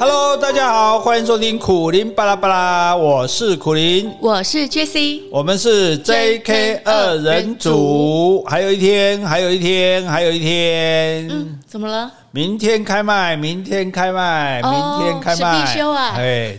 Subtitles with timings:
[0.00, 12.08] Hello，大家好，欢迎收听苦林巴拉巴拉，我是苦林，我是 Jessie，我们是 JK 二人组，还有一天，还有一天，还有一天，嗯，怎么了？
[12.30, 16.56] 明天开卖，明天开卖，明天开卖，哦必修啊，哎。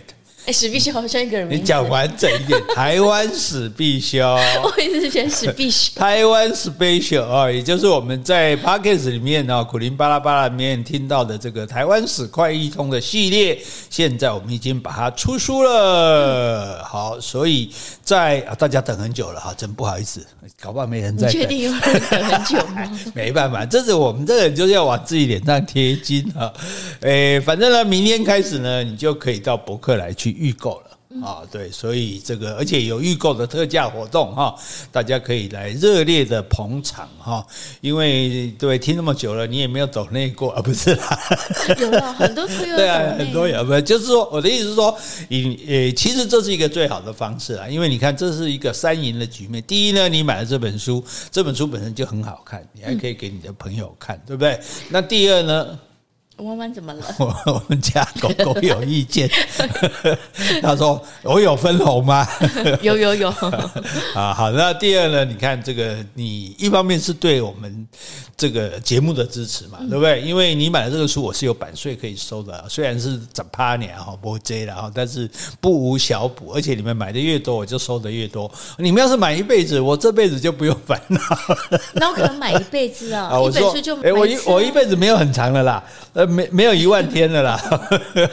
[0.51, 2.61] 史必修好像一个人名，你讲完整一点。
[2.75, 4.19] 台湾史必修，
[4.63, 5.91] 我一直觉得史必修。
[5.99, 13.59] 台湾 special 啊，也就是我们在 Podcast 里面呢，苦苓巴拉巴拉里面听到的这个台湾史快易通的系列，
[13.89, 16.83] 现在我们已经把它出书了。
[16.83, 17.69] 好，所以
[18.03, 20.25] 在大家等很久了哈，真不好意思，
[20.61, 21.31] 搞不好没人在等。
[21.33, 22.99] 确定有人等很久吗？
[23.13, 26.51] 没办法，这是我们这个人就是要往自己脸上贴金啊。
[27.01, 30.38] 诶，反正呢，明天开始呢，你就可以到博客来去。
[30.39, 34.55] 预购了啊，对，所以这个而且有预购的特价活动哈，
[34.91, 37.45] 大家可以来热烈的捧场哈，
[37.81, 41.19] 因为对听那么久了，你也没有抖内过 啊，不是啦，
[41.79, 44.95] 有了很多朋友对啊，很多有，不就是说我的意思是说，
[45.29, 54.59] 你呃，其实这是一个最好的方式啊，因为你看这是一个三赢的局面，第一呢，你买了这本书，这本书本身就很好看，你还可以给你的朋友看，对不对？
[54.89, 55.79] 那第二呢？
[56.39, 57.03] 弯弯怎么了？
[57.19, 59.29] 我 我们家狗狗有意见，
[60.61, 62.27] 他说我有分红吗？
[62.81, 63.29] 有有有
[64.15, 65.25] 啊，好，那第二呢？
[65.25, 67.87] 你看这个，你一方面是对我们
[68.37, 70.21] 这个节目的支持嘛，对不对？
[70.21, 78.49] 因为你买了这个书，我是有版税可以收的，虽然是十八年哈不追了哈，但是不无小补，而且你们买的越多，我就收的越多。
[78.77, 81.19] 你们要是买一辈子，我这辈子就不用烦恼。
[81.93, 86.28] 那我可能买一辈子啊，一本书就哎，我一我一辈子没有很长的啦，呃。
[86.29, 87.59] 没没有一万天的啦，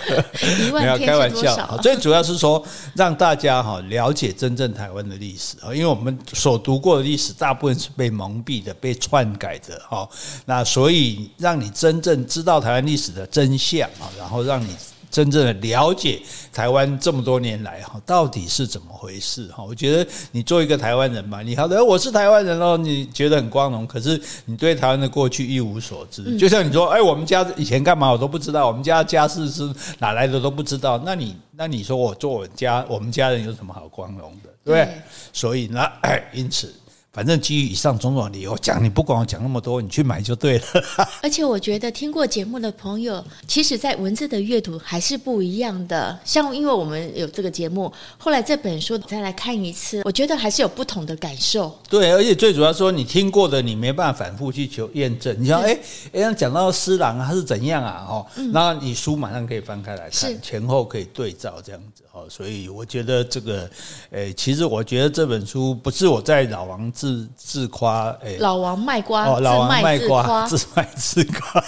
[0.72, 1.76] 没有开玩笑。
[1.82, 2.62] 最主要是说
[2.94, 10.08] 让大家哈了解真正台湾的历史啊，因为我们所读过的历史大部分是被蒙蔽的、被篡改的哈。
[10.44, 14.68] 那所以让你真正知道台湾历史的真相啊，然后让你。
[15.10, 16.20] 真正的了解
[16.52, 19.64] 台湾这么多年来哈，到底是怎么回事哈？
[19.64, 26.36] 我觉得你做一个台湾人吧，你好的，我是台湾人哦，你觉得很光荣，可是你对台湾的过去一无所知。
[26.36, 31.00] 就像你说，哎，我们家以前干嘛我都不知道，我们家家世是哪来的都不知道。
[31.04, 35.02] 那你那你说我做我家我们家人有什么好光荣的，对对？
[35.32, 36.72] 所以呢，哎， 因此。
[37.16, 40.64] 反正基于以上种种理由讲，你不管我讲那么多，你去买就对了。
[41.24, 46.18] 而且我觉得听过节目的朋友，其实在文字的阅读还是不一样的。
[46.26, 51.74] 像因为我们有这个节目，后来这本书再来看一次，我觉得还是有不同的感受。
[51.88, 55.34] 对，而且最主要说，你听过的你没办法反复去求验证。
[55.40, 55.78] 你像哎
[56.12, 58.04] 哎，讲到施琅他是怎样啊？
[58.06, 62.02] 哦，那你书马上可以翻开来看，前后可以对照这样子。
[62.16, 63.68] 哦，所以我觉得这个，
[64.10, 71.62] 诶，其实我觉得这本书不是我在老王自自夸，诶，老王卖瓜，哦，老王卖瓜，自卖自夸，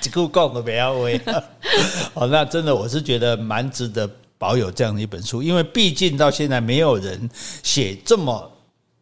[0.00, 1.20] 这个讲的不要为。
[2.14, 4.08] 哦，那真的我是觉得蛮值得
[4.38, 7.28] 保有这样的一本书，因为毕竟到现在没有人
[7.62, 8.50] 写这么。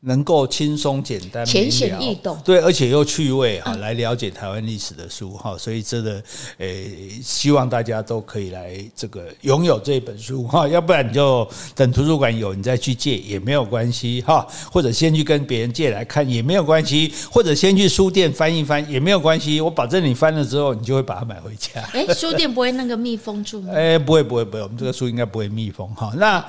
[0.02, 6.22] 能够轻松简单、浅显易懂，对，而且又趣味哈，来了解台湾历史的书哈，所以真的，
[6.56, 21.82] 诶，希望大家都可以来这个拥有这本书哈，要不然你就等图书馆有，你再去借也没有关系哈，或者先去跟别人借来看也没有关系，或者先去书店翻一翻也没有关系，我保证你翻了之后，你就会把它买回家。
[21.92, 23.74] 诶，书店不会那个密封住吗？
[23.74, 26.10] 诶，不会不会不会，我们这个书应该不会密封哈。
[26.16, 26.42] 那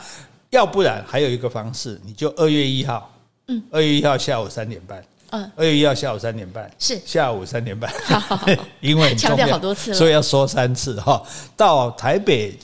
[0.52, 3.12] 要不然还有一个方式，你就二月一号。
[3.70, 5.04] 二月一号下午三点半。
[5.32, 7.90] 嗯，二月一号下午三点半是下午三点半。
[8.04, 8.48] 好好好，
[8.82, 11.24] 因为强调好多次了，所以要说三次哈。
[11.56, 12.58] 到台北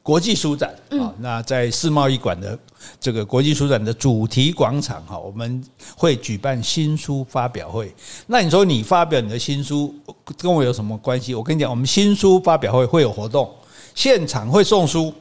[0.00, 2.56] 国际书展啊，那在世贸易馆的
[3.00, 5.64] 这个国际书展的主题广场哈，我们
[5.96, 7.92] 会举办新书发表会。
[8.28, 9.92] 那你说你发表你的新书
[10.38, 11.34] 跟我有什么关系？
[11.34, 13.52] 我跟你讲，我们新书发表会会有活动，
[13.94, 15.12] 现场会送书。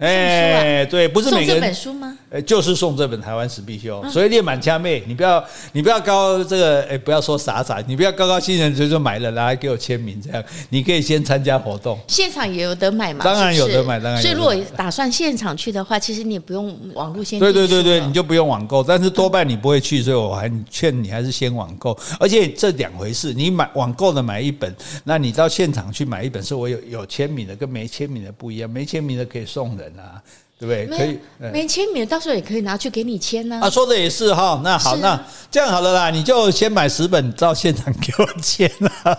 [0.00, 2.18] 哎，对，不是每个人送这本书吗？
[2.30, 13.22] 哎，就是送这本台湾史必修，所以列满掐妹，你不要，你不要高这个，哎，不要说傻傻，你不要高高兴兴就说买了来给我签名这样，你可以先参加活动，现场也有得买嘛？
[13.22, 14.22] 当然有得买，当然。
[14.22, 24.74] 所以如果打算现场去的话，其实你也不用网络先对对对对，你就不用网购，但是多半你不会去，所以我还劝你还是先网购，而且这两回事，你买网购的买一本，
[25.04, 30.22] 那你到现场去买一本，是我有有签名的，跟没签名的不一样，没签名的可以送人啊。
[30.60, 30.98] 对不对？
[30.98, 31.18] 可以，
[31.50, 33.58] 没签名，到时候也可以拿去给你签呢。
[33.62, 34.60] 啊，说的也是哈。
[34.62, 35.18] 那好，那
[35.50, 39.18] 这样好了啦，你就先买十本到现场给我签了。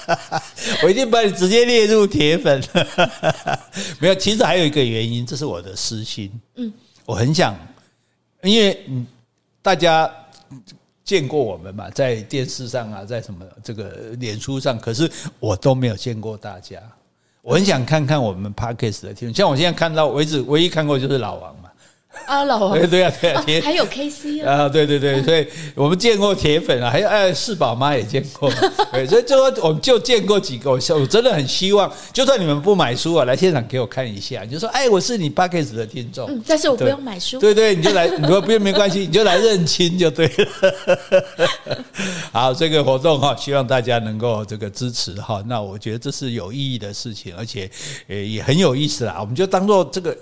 [0.82, 2.58] 我一定把你直接列入铁粉。
[4.00, 6.32] 没有，其实还有一个原因，这是我的私心。
[6.54, 6.72] 嗯，
[7.04, 7.54] 我很想，
[8.42, 9.06] 因为嗯，
[9.60, 10.10] 大家
[11.04, 16.80] 见过我们嘛，在电视上啊，在什么这个脸书上，可是我都没有见过大家。
[17.48, 21.67] 我很想看看我们 Podcast 的听众，像我现在看到为止，唯一看过就是老王嘛。
[22.26, 28.50] 啊，老 王，对对啊，对啊，还有 KC 啊，对对对，所以我们见过铁粉啊，还有哎，四宝妈也见过，
[28.92, 41.48] 对，所以就说我们就见过几个，我我真的很希望，就算你们不买书啊，来现场给我看一下，你就说哎，我是你 Podcast 的听众，嗯，但是我不用买书，对对，你就来，你说不用没关系，你就来认亲就对了。
[42.32, 47.70] 好，这个活动哈，希望大家能够这个支持哈，那我觉得这是有意义的事情，而且
[48.08, 50.16] 呃也很有意思啦，我们就当做这个，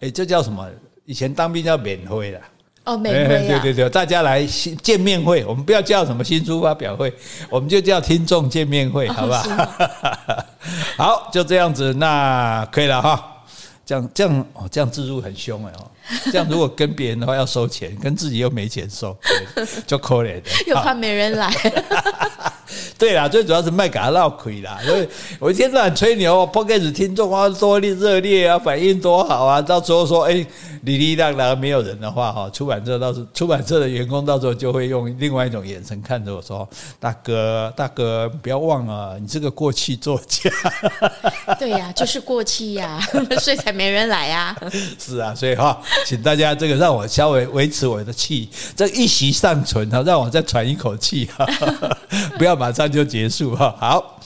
[0.00, 0.66] 哎，这叫什么？
[1.06, 2.40] 以前当兵叫免会的
[2.84, 7.12] 哦，免会、啊、 对对对，大家来见面会，我们不要叫什么新书发表会，
[7.50, 9.48] 我们就叫听众见面会，好不好？
[9.48, 10.44] 哦、
[10.98, 13.32] 好，就这样子，那可以了哈。
[13.84, 15.86] 这样这样哦，这样自入很凶哎哦，
[16.32, 19.16] 这样如果跟别人的话要收钱，跟自己又没钱收，
[19.86, 21.48] 就可怜的，又怕没人来。
[22.98, 25.06] 对啦，最主要是卖给他闹亏啦，所以
[25.38, 30.46] 我一天到晚吹牛，Podcast 听众啊多热烈啊，反应多好啊，到时候说哎，
[30.82, 36.66] 哩哩啦啦没有人的话哈，出版社到时出版社的员工到时候就会用另外一种眼神看着我说，
[36.98, 40.50] 大哥大哥不要忘了，你这个过气作家。
[41.58, 43.00] 对呀、啊，就是过气呀、啊，
[43.38, 44.70] 所以才没人来呀、啊。
[44.98, 51.46] 是啊，所以哈，请大家这个让我稍微维持我的气，这一息尚存哈，让我再喘一口气哈，
[52.38, 53.74] 不要马上就结束哈。
[53.78, 54.20] 好，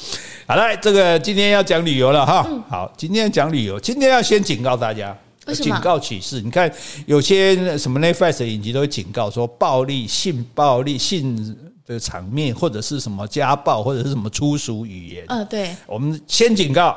[0.47, 2.47] 好了，这个今天要讲旅游了哈。
[2.69, 5.17] 好，今天讲旅游，今天要先警告大家，
[5.55, 6.41] 警告启示。
[6.41, 6.73] 你看，
[7.07, 15.25] 有些什么 Netflix 的影集都会警告说，暴力、性暴力、性的场面，或者是什么家暴，或者是什么粗俗语言。
[15.29, 15.75] 嗯，对。
[15.87, 16.97] 我们先警告。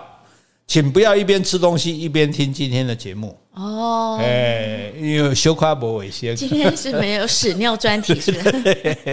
[0.65, 6.35] 请不要一边吃东西一边听今天的节目哦，哎，因为修夸博伟先。
[6.35, 8.33] 今天是没有屎尿专题是？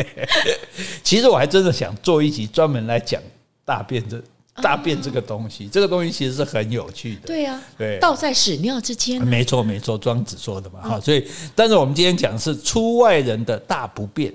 [1.02, 3.20] 其实我还真的想做一集专门来讲
[3.64, 4.22] 大便这
[4.62, 7.22] 大便这个东西，这个东西其实是很有趣的。
[7.26, 9.22] 对呀，对，倒在屎尿之间。
[9.26, 11.00] 没错没错，庄子说的嘛哈。
[11.00, 14.32] 所以，但是我们今天讲是出外人的大不便，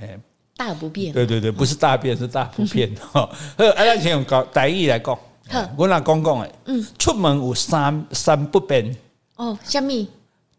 [0.00, 0.18] 哎，
[0.56, 1.12] 大不便。
[1.12, 3.28] 对对对，不是大便是大不便哈。
[3.56, 5.18] 呃， 来，请用讲台语来讲。
[5.76, 8.94] 我那讲讲诶，嗯，出门有三三不便。
[9.36, 10.06] 哦，什么？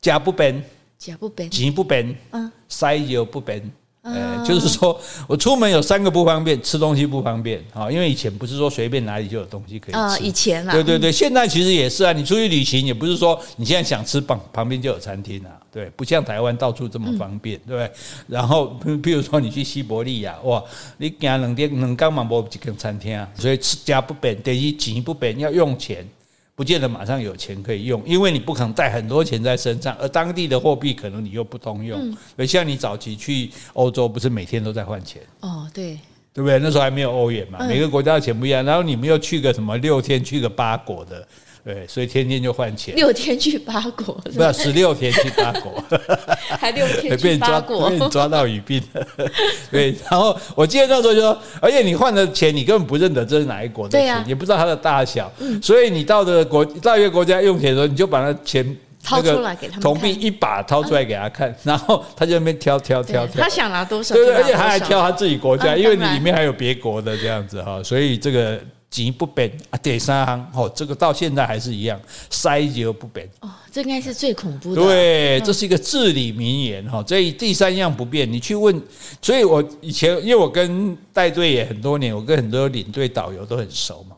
[0.01, 0.63] 家不便，
[0.97, 3.71] 家不便，钱不便，嗯，塞油不便。
[4.01, 9.97] 呃，就是说我出门有三个不方便，吃东西不方便啊，因为以前不是说随便哪里就有东西可以吃。
[9.97, 17.91] 啊，以前啊，对对对，现在其实也是啊，你出去旅行也不是说你现在想吃旁旁边就有餐厅啊，对，不像台湾到处这么方便，对不对？
[18.27, 18.67] 然后
[19.01, 20.63] 比如说你去西伯利亚，哇，
[20.97, 26.07] 你行两天两天嘛无一间餐厅啊，所以吃家不便，等于钱不便，要用钱。
[26.55, 31.99] 不见得马上有钱可以用，因为你不可能带很多钱在身上，而当地的货币可能你又不通用。
[32.37, 35.19] 嗯，像你早期去欧洲，不是每天都在换钱？
[35.39, 35.97] 哦，对，
[36.31, 36.59] 对不对？
[36.59, 38.63] 那时候还没有欧元嘛，每个国家的钱不一样。
[38.63, 41.27] 然后你们又去个什么六天，去个八国的。
[41.65, 42.93] 对，所以天天就换钱。
[42.93, 45.81] 六天去八国，不要 十六天去八国，
[46.59, 48.83] 还六天去八国，被你抓到语病。
[48.93, 49.07] 了。
[49.71, 55.31] 对，然后我记得那时候就说，而且你换的钱，你根本不认得这是哪一国的钱，也不知道它的大小，
[55.61, 64.13] 所以你到的国到一个国家用钱的时候，你就把那钱掏出来给他们，铜币一把掏出来给他看，然后他就那边挑挑挑挑，他想拿多少？
[64.13, 68.59] 对，而且他还挑他自己国家，因为你里面还有别国的这样子哈，所以这个。
[68.93, 74.83] 钱不变啊，第三行哦，这个到现在还是一样，塞而不变哦，这应该是最恐怖的。
[74.83, 77.03] 对，这是一个至理名言哈。
[77.07, 78.79] 所以第三样不变，你去问，
[79.19, 84.15] 所以我以前因为我跟带队也很多年，我跟很多领队导游都很熟嘛，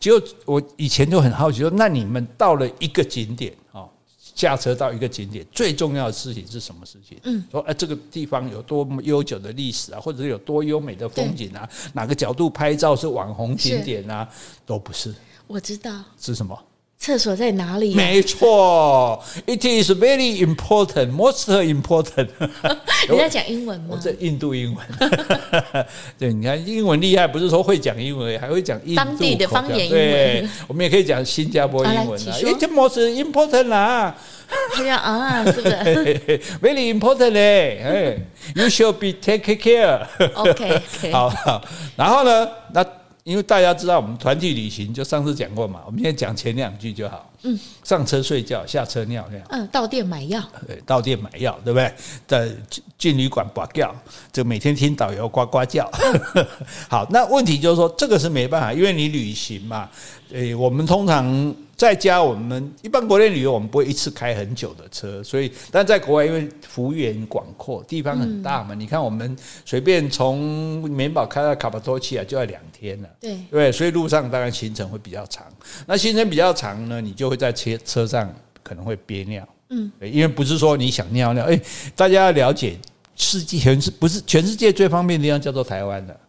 [0.00, 3.88] 就我以前就很好奇说，那你们到了一个景点哦。
[4.38, 7.18] 驾车到一个景点，最重要的事情是什么事情？
[7.24, 11.68] 嗯，说哎，这个地方有多么悠久的历史啊，或者是有多优美的风景啊？
[11.92, 14.28] 哪个角度拍照是网红景点啊？
[14.64, 15.12] 都不是。
[15.48, 16.56] 我知道是什么？
[17.08, 17.94] 厕所在哪里？
[17.94, 22.28] 没错，It is very important, most important。
[23.08, 23.86] 你在讲英文吗？
[23.92, 24.86] 我在印度英文。
[26.18, 30.00] 对，你看英文厉害，不是说会讲英文，还会讲印度当地的方言英文。
[30.02, 32.36] 对，我们也可以讲新加坡英文啊。
[32.40, 34.14] It is most important 啦。
[34.76, 38.18] 对啊，是不是？Very important 嘞，哎
[38.54, 40.06] ，You should be take care。
[40.34, 41.64] OK，好好。
[41.96, 42.84] 然后呢，那。
[43.28, 47.30] 因为大家知道我们团体旅行，就上次讲过嘛，我们现在讲前两句就好。
[47.42, 49.38] 嗯，上车睡觉，下车尿尿。
[49.50, 50.42] 嗯，到店买药。
[50.66, 51.92] 对，到店买药，对不对？
[52.26, 52.50] 在
[52.96, 53.94] 进旅馆呱叫，
[54.32, 55.90] 就每天听导游呱呱叫。
[56.88, 59.90] 好，那问题就是说，这个是没办法，因为你旅行嘛。
[60.32, 68.74] 诶，我们通常在家，我们一般国内旅游，我们不会一次开很久的车，所以，但在国外，因为幅员广阔，地方很大嘛。
[68.74, 75.46] 嗯、你看，我们随便从棉堡开到卡帕多奇亚就要两天了，对对，所以路上当然行程会比较长。
[75.86, 78.28] 那行程比较长呢，你就会在车车上
[78.64, 81.62] 可能会憋尿，嗯，因为不是说你想尿尿，诶，
[81.94, 82.76] 大家要了解，
[83.14, 86.20] 世界全是不是全世界最方便的地方叫做台湾的。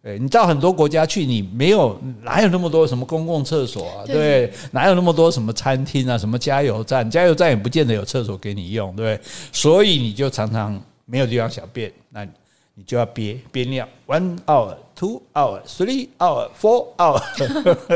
[0.00, 4.06] 对，你到很多国家去，你没有哪有那么多什么公共厕所啊？
[4.06, 6.16] 对，对，哪有那么多什么餐厅啊？
[6.16, 7.10] 什么加油站？
[7.10, 9.28] 加油站也不见得有厕所给你用，对不对？
[9.52, 13.86] 所以你就常常没有地方小便，那你就要憋憋尿。
[14.06, 17.20] One hour, two hour, three hour, four hour。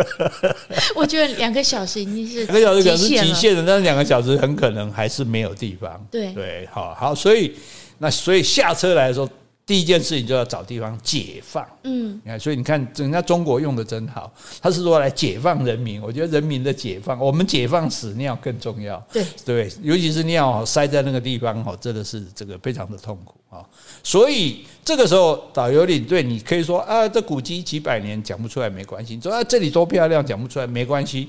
[0.96, 6.04] 我觉得两个小时已经是两个小时可能是极限的，但是两个小时很可能还是没有地方。
[6.10, 7.54] 对对，好好，所以
[7.98, 9.28] 那所以下车来的时候。
[9.64, 16.02] 第一件事情就要找地方解放，嗯，你看，所以你看，人家中国用的真好，他是说来解放人民。
[16.02, 23.64] 我觉得人民的解放，我们解放屎尿更重要，对对，尤其是尿塞在那个地方，哈，真的是这个非常的痛苦啊。
[24.02, 31.28] 所以这个时候导游领队，你可以说啊，这古迹几百年讲不出来没关系，说啊这里多漂亮讲不出来没关系。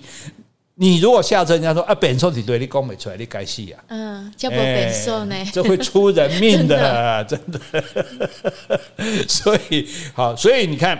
[0.75, 3.83] 你如果下车，人家说啊，本硕你对你讲没出来，你该死啊！
[3.89, 7.59] 嗯，叫不本硕呢，这会出人命的， 真的。
[9.29, 10.99] 所以好，所以你看，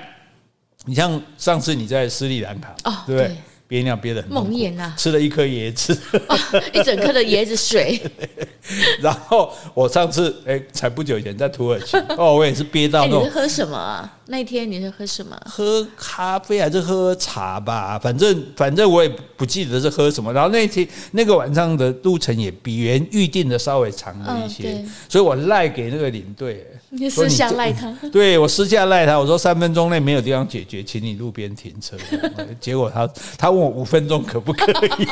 [0.86, 3.36] 你像上次你在斯里兰卡，哦，对不对？
[3.74, 5.98] 憋尿憋得很猛眼啊，吃了一颗椰子，
[6.30, 6.38] 哦，
[6.72, 8.00] 一整颗的椰子水。
[9.02, 13.24] 然后我上次哎，才不久以前在土耳其， 哦，我也是憋到那种。
[13.24, 14.20] 你是喝什么啊？
[14.28, 15.36] 那天你是喝什么？
[15.48, 17.98] 喝咖啡还是喝茶吧？
[17.98, 20.32] 反正反正我也不记得是喝什么。
[20.32, 26.68] 然后那天那个晚上的路程也比原预定的稍微长了一些，哦、所以我赖给那个领队。
[26.96, 27.92] 你私下赖他？
[28.12, 31.98] 对，我私下赖他，我说三分钟内没有地方解决，请你路边停车。
[32.62, 35.08] 结果他他问我五分钟可不可以？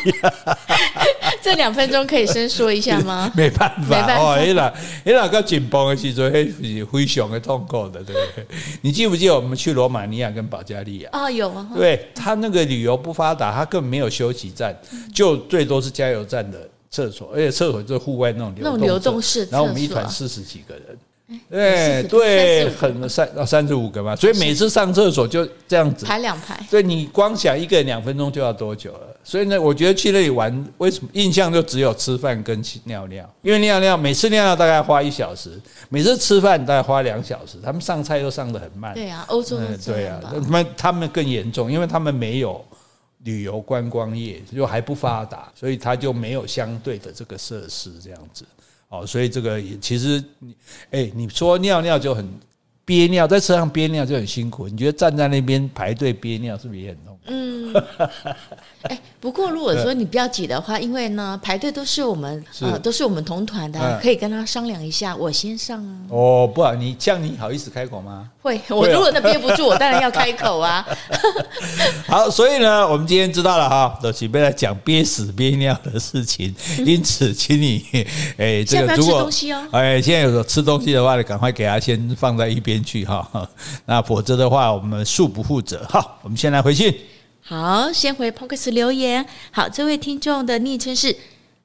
[1.41, 3.31] 这两分钟可以伸缩一下吗？
[3.35, 4.35] 没办法，没办法。
[4.35, 4.71] 哦，伊拉
[5.03, 8.45] 伊拉个紧绷的时候，是非常的痛苦的，对不对？
[8.81, 11.09] 你记不记得我们去罗马尼亚跟保加利亚？
[11.11, 11.67] 啊，有啊。
[11.75, 14.77] 对，他那个旅游不发达，他根本没有休息站，
[15.11, 19.47] 就最多是加油站的厕所，而且厕所就是户外那种流动那种流动式。
[19.49, 20.83] 然后我们一团四十几个人。
[21.49, 26.59] 对对，很三到三十五个嘛，所以每次上厕所就这样子排两排。
[26.69, 29.07] 对，你光想一个人两分钟就要多久了？
[29.23, 33.29] 所以呢，我觉得去那里玩，为什么印象就只有吃饭跟尿尿？
[33.43, 35.59] 因为尿尿每次尿尿大概花一小时，
[35.89, 37.57] 每次吃饭大概花两小时。
[37.63, 38.93] 他们上菜都上的很慢。
[38.95, 42.65] 对啊，欧洲对啊，他们他们更严重，因为他们没有
[43.23, 48.43] 旅游观光业，就还不发达，所以他就没有相对的这个设施这样子。
[48.91, 50.53] 哦，所以这个也其实你，
[50.91, 52.27] 哎，你说尿尿就很
[52.85, 54.67] 憋尿，在车上憋尿就很辛苦。
[54.67, 57.19] 你觉得站在那边排队憋尿是不是也很痛苦？
[57.27, 57.73] 嗯。
[58.81, 65.97] 哎，不过如果说你不要挤的话，因为呢排队都是我们呃都是我们同团的，可以跟他商量一下，我先上啊。
[66.09, 68.27] 哦，不好，你这样你好意思开口吗？
[68.41, 70.83] 会，我如果他憋不住，我当然要开口啊。
[72.09, 77.85] 好，所以呢，我们今天知道了哈，都准备来讲憋屎憋尿的事情， 因此请你
[78.37, 79.29] 哎这个如果
[79.71, 83.49] 哎现在有吃东西的话，你赶快给他先放在一边去哈，
[83.85, 85.85] 那否则的话我们恕不负责。
[85.89, 86.93] 好，我们先来回信。
[87.41, 89.25] 好，先回 Podcast 留言。
[89.51, 91.15] 好，这位听众的昵称是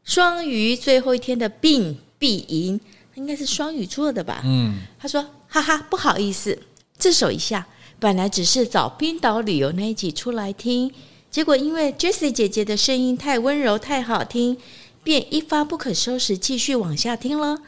[0.04, 2.80] 双鱼最后一天的病必赢，
[3.14, 4.40] 应该是双鱼座的吧？
[4.44, 6.58] 嗯，他说：“哈哈，不好意思，
[6.98, 7.64] 自首一下，
[8.00, 10.92] 本来只是找冰岛旅游那一集出来听，
[11.30, 14.56] 结果因为 Jessie 姐姐的声音太温柔、太好听，
[15.04, 17.58] 便一发不可收拾，继续往下听了。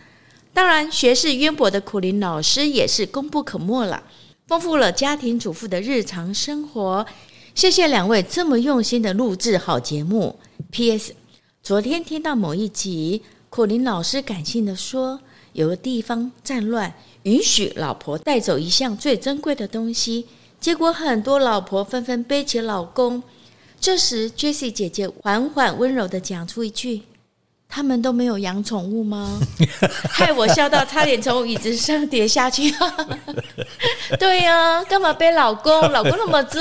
[0.59, 4.03] 当然，学识渊博的苦林老师也是功不可没了，
[4.49, 7.07] 丰富了家庭主妇的日常生活。”
[7.55, 10.41] 谢谢两位这么用心的录制好节目。
[10.73, 11.15] P.S.
[11.62, 15.21] 昨天听到某一集，苦林老师感性的说，
[15.53, 20.27] 有个地方战乱，允许老婆带走一项最珍贵的东西，
[20.59, 23.23] 结果很多老婆纷纷背起老公。
[23.79, 27.03] 这时，Jessie 姐姐缓缓温柔的讲出一句。
[27.69, 29.39] 他们都没有养宠物吗？
[30.09, 32.73] 害我笑到差点从椅子上跌下去。
[34.19, 35.81] 对呀、啊，干嘛背老公？
[35.93, 36.61] 老公那么重，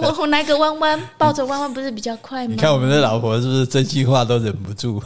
[0.00, 2.54] 我我来个弯弯，抱着弯弯不是比较快吗？
[2.54, 5.02] 你看我们的老婆是不是真心话都忍不住？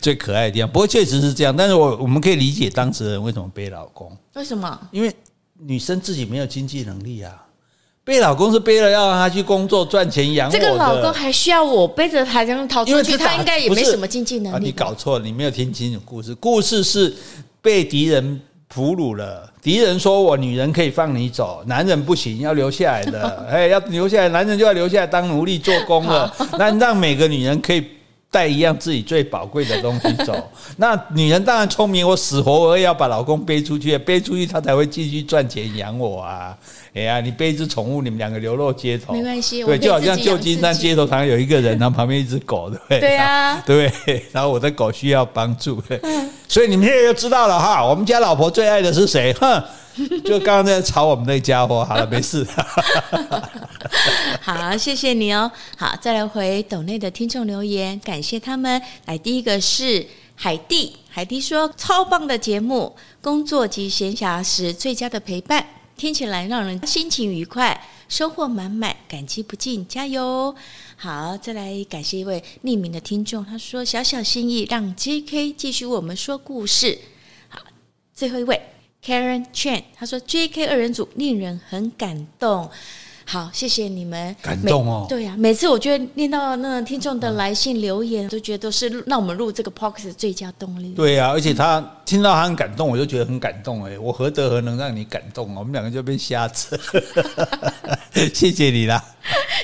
[0.00, 0.70] 最可爱的地方。
[0.70, 4.10] 不过确实是这样，但是我我们可以理解当事人为什么背老公。
[4.34, 4.78] 为什么？
[4.90, 5.14] 因为
[5.58, 7.45] 女生自己没有经济能力啊。
[8.06, 10.52] 背老公是背了要让他去工作赚钱养我。
[10.52, 13.16] 这个老公还需要我背着他这样逃出去？
[13.18, 14.56] 他应该也没什么经济能力。
[14.56, 16.32] 啊，你搞错了，你没有听清楚故事。
[16.36, 17.12] 故事是
[17.60, 23.28] 被敌人俘虏了，敌人说我女人可以放你走，男人不行，要留下来的。
[23.50, 26.32] 哎，要留下来，男人就要留下来当奴隶做工了。
[26.56, 27.84] 那让每个女人可以。
[28.36, 30.34] 带一样自己最宝贵的东西走，
[30.76, 36.54] 那女人当然聪明，我死活我也要把老公背出去，背出去她才会继续赚钱养我啊！
[36.92, 43.00] 哎呀，你背一只宠物，你们两个流落街头，没关系，对，就好像旧金山街头常常有一个人，然后旁边一只狗，对不对？
[43.00, 43.90] 对啊， 对，
[44.32, 45.82] 然后我的狗需要帮助，
[46.48, 49.32] 所以你们现在就知道了哈，我们家老婆最爱的是谁？
[49.34, 49.62] 哼。
[50.26, 52.46] 就刚刚在吵我们那家伙，好了，没事。
[54.42, 55.50] 好，谢谢你哦。
[55.78, 58.78] 好，再来回斗内的听众留言，感谢他们。
[59.06, 65.64] 来，第一个是海蒂，海蒂说超棒的节目，工作及闲暇时最佳的陪伴，
[65.96, 70.54] 听起来让人心情愉快，收获满满，感激不尽，加油！
[70.96, 76.98] 好，再来感谢一位匿名的听众，他说小小心意让 JK 继续为我们说故事。
[77.48, 77.60] 好，
[78.14, 78.60] 最后一位。
[79.04, 80.66] Karen Chan，他说 J.K.
[80.66, 82.68] 二人组令人很感动。
[83.28, 84.34] 好，谢谢你们。
[84.40, 85.04] 感动哦。
[85.08, 90.92] 对呀、啊，每次我觉得念到那个听众的来信留言，都觉得都是让我们录这个 Podcast 最佳动力。
[90.92, 95.52] 对呀、啊，而且他听到他很感动，我就觉得很感动哎，我何德何能让你感动？
[95.56, 96.80] 我们两个就变瞎子。
[98.32, 99.04] 谢谢你啦。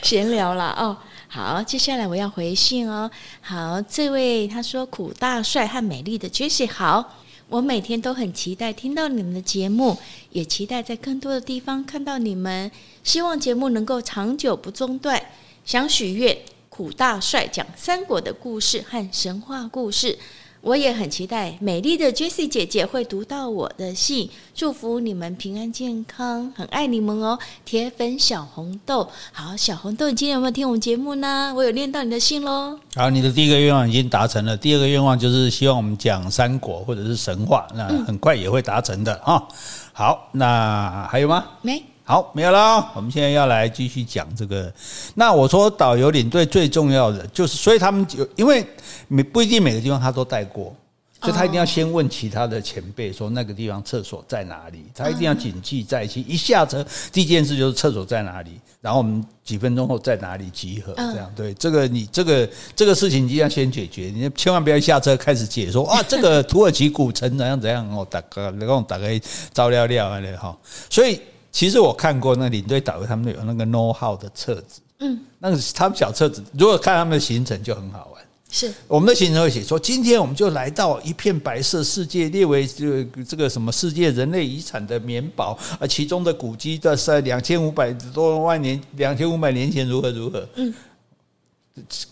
[0.02, 0.96] 闲聊啦哦。
[1.28, 3.08] 好，接下来我要回信哦。
[3.40, 7.14] 好，这位他说苦大帅和美丽的 Jessie 好。
[7.52, 9.98] 我每天都很期待听到你们的节目，
[10.30, 12.70] 也期待在更多的地方看到你们。
[13.04, 15.22] 希望节目能够长久不中断。
[15.62, 16.34] 想许愿，
[16.70, 20.18] 苦大帅讲三国的故事和神话故事。
[20.62, 27.36] 我也很期待美丽的 Jessie 姐姐会读到我的信，祝福你们平安健康，很爱你们哦。
[27.64, 31.52] 铁粉小红豆，好，小红豆，你今天有没有听我们节目呢？
[31.56, 32.78] 我有念到你的信喽。
[32.94, 39.56] 好，你的第一个愿望已经达成了，第二个愿望就是希望我们讲三国或者是神话，那很快也会达成的啊、嗯。
[39.92, 41.44] 好，那还有吗？
[41.60, 41.82] 没。
[42.04, 42.90] 好，没有了。
[42.96, 44.72] 我们现在要来继续讲这个。
[45.14, 48.66] 那我说导游领队最重要的就是，所以他们就因为
[49.06, 50.74] 每不一定每个地方他都带过，
[51.20, 56.24] 所以他一定要先问其他的前辈说那个地方厕所在哪里，他一定要谨记在心。
[56.28, 61.54] 一下车第一件事就是厕所在哪里，然后我们几分钟后在哪里集合，这样对。
[61.54, 69.20] 这个你这个这个事情一定要先解决，你千万不要一下车开始解说啊， 这个土耳其古城怎样怎样哦，大概然后大概
[69.54, 70.58] 照料料啊哈，
[70.90, 71.20] 所以。
[71.52, 78.22] 其实我看过那领队导游他们有那个 know how 的册子，嗯，那个他们小册子，如果看他们的行程就很好玩。
[78.54, 90.74] 是我们的行程会写说，今天我们就来到一片白色世界，列为这这个什么世界人类遗产的棉堡，啊，其中的古迹在两千五百多万年，两千五百年前如何如何，嗯，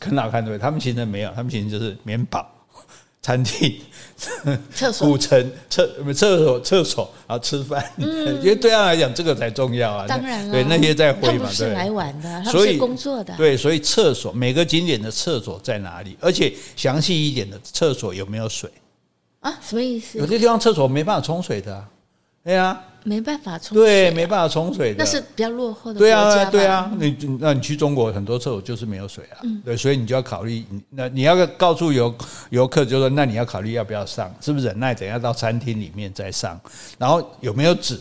[0.01, 0.59] 很好看对不对？
[0.59, 2.51] 他们行程没有，他们行程就是棉堡。
[3.23, 3.79] 餐厅、
[4.73, 10.07] 厕所、古城、厕厕所、厕所，然后吃饭，嗯，因为对他来讲，这个才重要啊。
[10.09, 18.71] 当然了，对那些在会嘛，对，来玩的，所以工作的，对，所以厕所每个景点的厕所在哪里，而且详细一点的厕所有没有水
[19.41, 19.59] 啊？
[19.63, 20.19] 什么意思？
[20.19, 21.89] 有些地方厕所没办法冲水的啊，
[22.43, 22.83] 对啊。
[23.05, 25.99] 没办法冲水，对，没办法冲水的，那是比较落后的。
[25.99, 32.15] 对啊，对啊，你那你去中国很多厕所就是没有水啊，对，所以你就要考虑，那你要告诉游
[32.51, 34.67] 游客，就说那你要考虑要不要上，是不是？
[34.67, 36.61] 忍耐，等下到餐厅里面再上，
[36.99, 37.99] 然后有没有纸，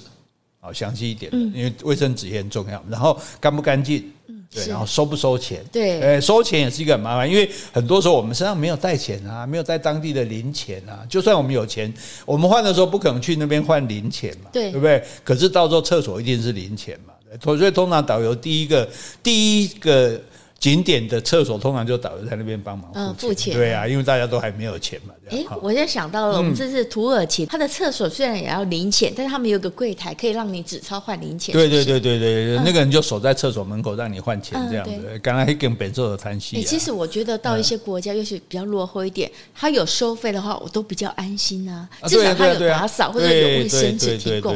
[0.59, 1.31] 好详细一点。
[1.31, 4.11] 的，因为卫生纸也很重要，然后干不干净。
[4.53, 5.63] 对，然后收不收钱？
[5.71, 11.05] 对，诶，收钱也是一个很麻烦，因为很多时候我们身上没有带钱啊，没有带当地的零钱啊。
[11.09, 11.93] 就算我们有钱，
[12.25, 15.03] 我们换的时候不可能去那边换零钱嘛，对，对不对？
[15.23, 18.89] 可是到时候厕所一定是零钱嘛，所以通常导游第一个
[19.21, 20.19] 第一个。
[20.59, 25.13] 景点的厕所通常就导游在那边帮忙付钱，对啊，因为大家都还没有钱嘛。
[25.29, 31.53] 哎，我就想到了，我们这是土耳其，它的厕所虽然也要零钱，但是他们有个柜台可以让你纸钞换零钱。
[31.53, 35.19] 对对对对对，那个人就守在厕所门口让你换钱这样子。
[35.21, 36.63] 刚才跟本座的谈戏。
[36.63, 41.87] 其实我觉得到一些国家，尤其比较落后一点，他有收费的话，我都比较安心啊。
[42.07, 44.55] 至少他有打扫或者有卫生纸提供。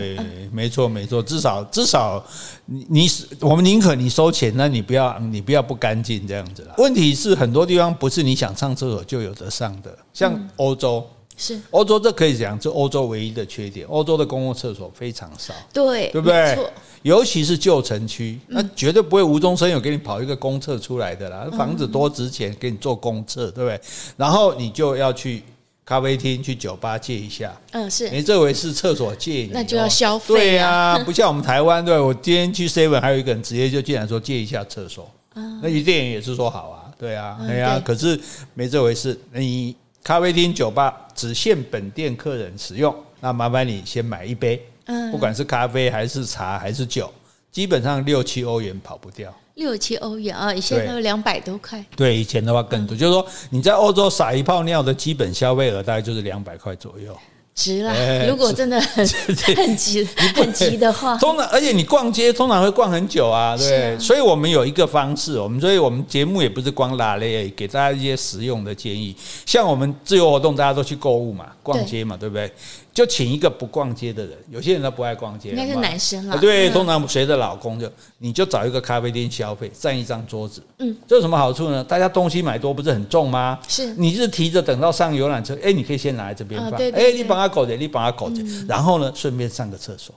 [0.51, 2.23] 没错没错，至少至少
[2.65, 3.09] 你你
[3.39, 6.75] 我们宁可你收钱，那你不要你不要不干净这样子啦。
[6.77, 13.85] 问题是很多地方不是你想上厕所就有得上的，像欧洲是欧洲，这可以讲是欧洲唯一的缺点。
[13.87, 16.57] 欧洲的公共厕所非常少，对对不对？
[17.01, 21.49] 尤其是旧城区，那绝对不会无中生有给你跑一个公厕出来的啦。
[21.57, 23.81] 房子多值钱，给你做公厕，对不对？
[24.15, 25.43] 然后你就要去
[25.83, 27.59] 咖啡厅、去酒吧借一下。
[27.71, 28.07] 嗯，是。
[28.07, 30.37] 哎，这回是厕所借你，那就要消费、啊。
[30.37, 35.09] 对呀、啊， 不像我们台湾，对，我今天去 Seven，还有一个人直接就进来说借一下厕所。
[35.35, 38.17] 嗯，那有店员也是说好啊，对啊，哎呀、啊，可是
[38.53, 39.19] 没这回事。
[39.33, 44.61] 你咖啡厅、酒吧只限本店客人使用，那麻烦你先买一杯。
[44.85, 47.09] 嗯，不管是咖啡还是茶还是酒，
[47.51, 49.33] 基本上六七欧元跑不掉。
[49.55, 51.81] 六七欧元啊，以前都两百多块。
[51.95, 57.17] 对，以前的话更多，嗯、就是说你在欧洲撒一泡尿的基本消费额大概就是两百块左右。
[57.55, 57.93] 值啦，
[58.27, 59.07] 如果真的很
[59.55, 60.03] 很急
[60.35, 69.15] 很急的话，通常而且你逛街通常会逛很久啊，对，所以我们有一个方式，我们所以我们节目也不是光拉嘞，给大家一些实用的建议。
[69.45, 72.51] 像我们自由活动，大家都去购物嘛，逛街嘛，对不对？
[72.93, 76.37] 就请一个不逛街的人，有些人他不爱逛街，应该是男生啦。
[76.37, 80.61] 对，通常随着老公就，你就找一个咖啡店消费，占一张桌子。
[80.77, 81.83] 嗯，这有什么好处呢？
[81.83, 83.57] 大家东西买多不是很重吗？
[83.67, 86.79] 是，你是提着等到上游览车，哎，你可以先拿来这边放。
[86.79, 90.15] 哎，你帮他搞点，你帮他搞点，然后呢，顺便上个厕所。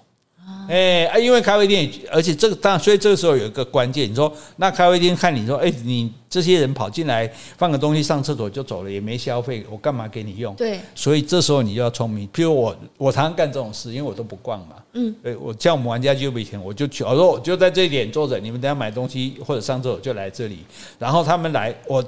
[0.69, 10.55] 哎，因为咖啡店，而且这个当然，所以这个时候有一个关键，你说那咖啡店看你说，哎，你这些人跑进来放个东西上厕所就走了，也没消费，我干嘛给你用？
[10.55, 12.29] 对，所以这时候你就要聪明。
[12.29, 14.77] 譬如我，我常常干这种事，因为我都不逛嘛。
[14.93, 20.65] 嗯，对，我像我们玩家就以前，我就去，我说我就在这一点坐着，你们等下买东西或者上厕所就来这里，
[20.99, 22.05] 然后他们来，我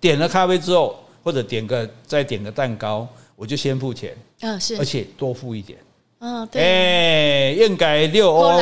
[0.00, 3.06] 点了咖啡之后，或者点个再点个蛋糕，
[3.38, 4.16] 我就先付钱。
[4.40, 5.78] 嗯，是，而且多付一点。
[6.18, 8.58] 嗯，对，哎，应该六欧，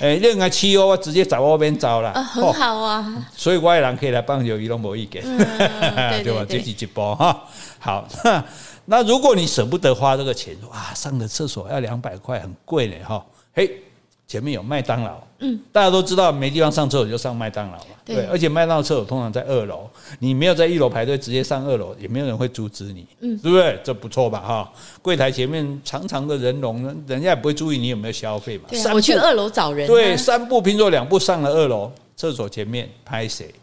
[0.00, 3.26] 哎，应该七欧，我直接找我边找了，很好啊。
[3.34, 5.22] 所以我的人可以来帮友谊都没意见，
[6.22, 6.44] 对吧？
[6.46, 7.44] 这是一波哈。
[7.78, 8.06] 好，
[8.84, 13.24] 那如果你舍不得花这个钱，哇，上个厕所要两百块，很贵嘞哈。
[13.54, 13.82] 嘿。
[14.26, 23.78] 前面有麦当劳，嗯，大家都知道没地方上厕所就上麦当劳嘛，对，而且麦当劳厕所通常在二楼，你没有在一楼排队，直接上二楼，也没有人会阻止你，嗯，对不对？
[23.84, 24.40] 这不错吧？
[24.40, 28.64] 哈，柜台前面长长的人龙，人家也不会注意你有没有消费嘛。
[28.92, 33.54] 我去二楼找人，对，三步并作两步上了二楼，厕所前面拍谁？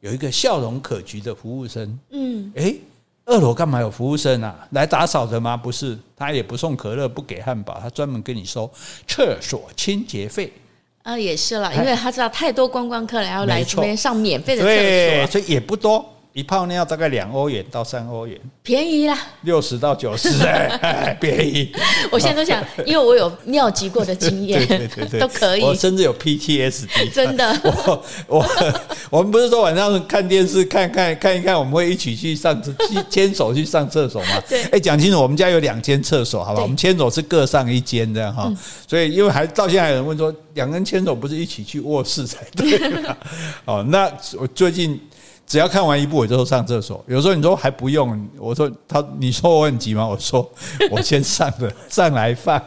[0.00, 2.80] 有一个笑容可掬的服务生，嗯，诶。
[3.28, 4.56] 二楼干嘛有服务生啊？
[4.70, 5.56] 来打扫的吗？
[5.56, 8.70] 不是，他也不送可乐，不给汉堡，他专门跟你收
[9.08, 10.52] 厕所清洁费。
[11.06, 14.68] 啊，也是了，因为他知道太多观光客然后来这边上免费的厕
[15.28, 16.04] 所，所以也不多。
[16.36, 21.72] 一泡尿大概两欧元到三欧元，便宜啦，六十到九十， 哎，便宜。
[22.12, 25.62] 我现在都想，因为我有尿急过的经验，对 对对， 都可以。
[25.62, 27.58] 我甚至有 PTSD，真的。
[27.64, 28.46] 我我
[29.08, 32.70] 我们不是说晚上看电视看看看一看，我们会一起去上去
[33.08, 34.38] 牵手去上厕所吗？
[34.46, 34.62] 对。
[34.64, 36.60] 哎，讲清楚，我们家有两间厕所，好吧？
[36.60, 38.52] 我们牵手是各上一间这样哈。
[38.86, 43.16] 所以因为还到现在还有人问说，两个人牵手不是一起去卧室才对吗？
[43.64, 45.00] 哦，那我最近。
[45.46, 47.04] 只要看完一部，我就上厕所。
[47.06, 50.04] 有时候你说还不用，我说他，你说我很急吗？
[50.06, 50.50] 我说
[50.90, 52.60] 我先上的，上来放。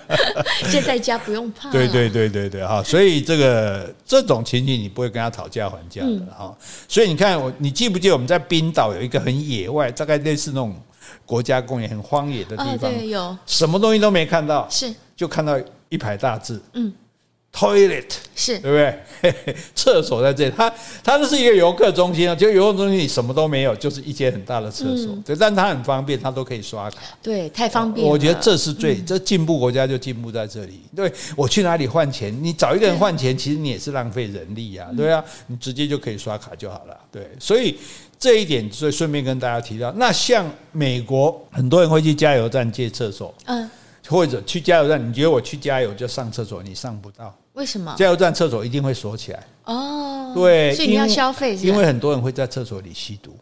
[0.68, 1.70] 现在家不用怕。
[1.70, 6.54] 对对对对对哈，所以这个这种情景你不会跟他讨价还价的哈。
[6.86, 10.74] 所以你看我，你记不记得我们在冰岛有一个很野外，大概类似那种
[11.24, 16.92] 国家公园，很荒野的地方，有什么东西都没看到，是就看到一排大字，嗯。
[17.52, 19.34] Toilet 是对不对？
[19.74, 25.14] 厕所在这里，它它这是一个游客中心啊，就游客中心里什么都没有，就是一间很大的厕所。
[25.26, 26.96] 对、嗯，但它很方便，它都可以刷卡。
[27.20, 28.10] 对，太方便了。
[28.10, 30.80] 我觉得这是最这进步国家就进步在这里。
[30.96, 32.34] 对，我去哪里换钱？
[32.42, 34.88] 你找一个人换钱，其实你也是浪费人力啊。
[34.96, 36.96] 对啊，你直接就可以刷卡就好了。
[37.12, 37.76] 对，所以
[38.18, 43.68] 这一点，所以顺便跟大家提到，那像美国，很多人会去加油站借厕所，嗯，
[44.08, 47.34] 或者去加油站，你觉得我去加油就上厕所，你上不到。
[47.54, 47.94] 为什么？
[47.98, 50.32] 加油站厕所一定会锁起来哦。
[50.34, 53.36] 对，所以你要消费，因为很多人会在厕所里吸毒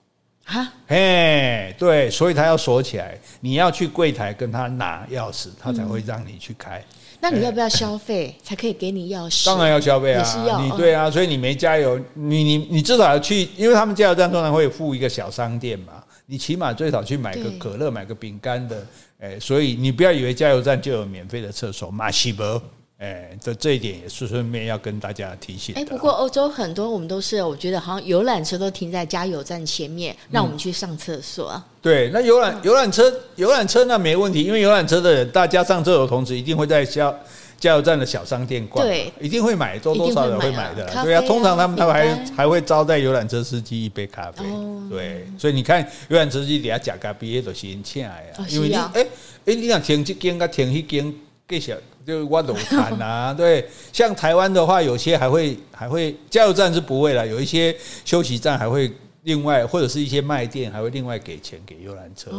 [0.45, 0.73] 啊。
[0.87, 3.19] 嘿，对，所以他要锁起来。
[3.41, 6.83] 你要去柜台跟他拿钥匙，他才会让你去开。
[7.21, 9.45] 那你要不要消费 才可以给你钥匙？
[9.45, 11.11] 当然要消费啊，是要你对啊。
[11.11, 16.03] 所以你没加油，你你你至少要去，因为他们加油站通常会附一个小商店嘛。
[16.25, 18.87] 你起码最少去买个可乐，买个饼干的。
[19.19, 22.63] 哎，所以你不要以为加油站就有免费的厕所，马西伯。
[22.99, 25.73] 哎，这这一点也是顺便要跟大家提醒。
[25.77, 31.53] 哎，不过欧洲很多我们都是，我觉得好像游览车都停在加油站前面，让我们去上厕所。
[31.53, 37.15] 嗯、对，那游览游览车游览车那没问题，因为游览车的人大家上厕所的同时，一定会在加
[37.61, 40.85] 加油站的小商店逛，对，一定会买，多多少少会买的。
[40.89, 44.45] 啊、对啊，通常他们他们还还会招待游览车司机一杯咖啡。
[44.45, 49.07] 哦、对，所以你看游览车司机底下假咖啡都是很请来啊，因为你哎
[49.47, 51.15] 哎，你想停这间跟停那间，
[51.49, 51.75] 更小。
[52.07, 58.91] 就挖楼盘啊，对，像台湾的话，有些还会还会加油站是不会了，有一些休息站还会，
[59.25, 62.31] 另外或者是一些卖店还会另外给钱给游览车，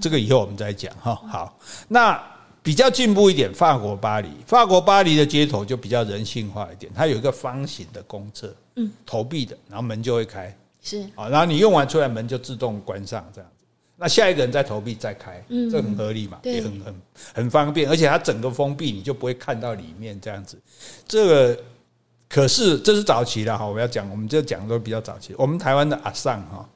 [0.00, 1.14] 这个以后我们再讲哈。
[1.30, 2.18] 好，那
[2.62, 13.50] 比较进步一点，法国巴黎，法国巴黎的街头就比较人性化一点，它有一个方形的公厕，嗯，投币的，然后门就会开，是啊，然后你用完出来门就自动关上，这样。
[14.04, 16.94] 那下一个人再投币再开，嗯，这很合理嘛，也很很
[17.34, 20.60] 很方便，而且它整个封闭，你就不会看到里面这样子，
[21.08, 21.58] 这个。
[22.26, 25.34] 可是这是早期的哈，我要讲，我们就讲的都比较早期。
[25.38, 26.68] 我们台湾的阿尚哈，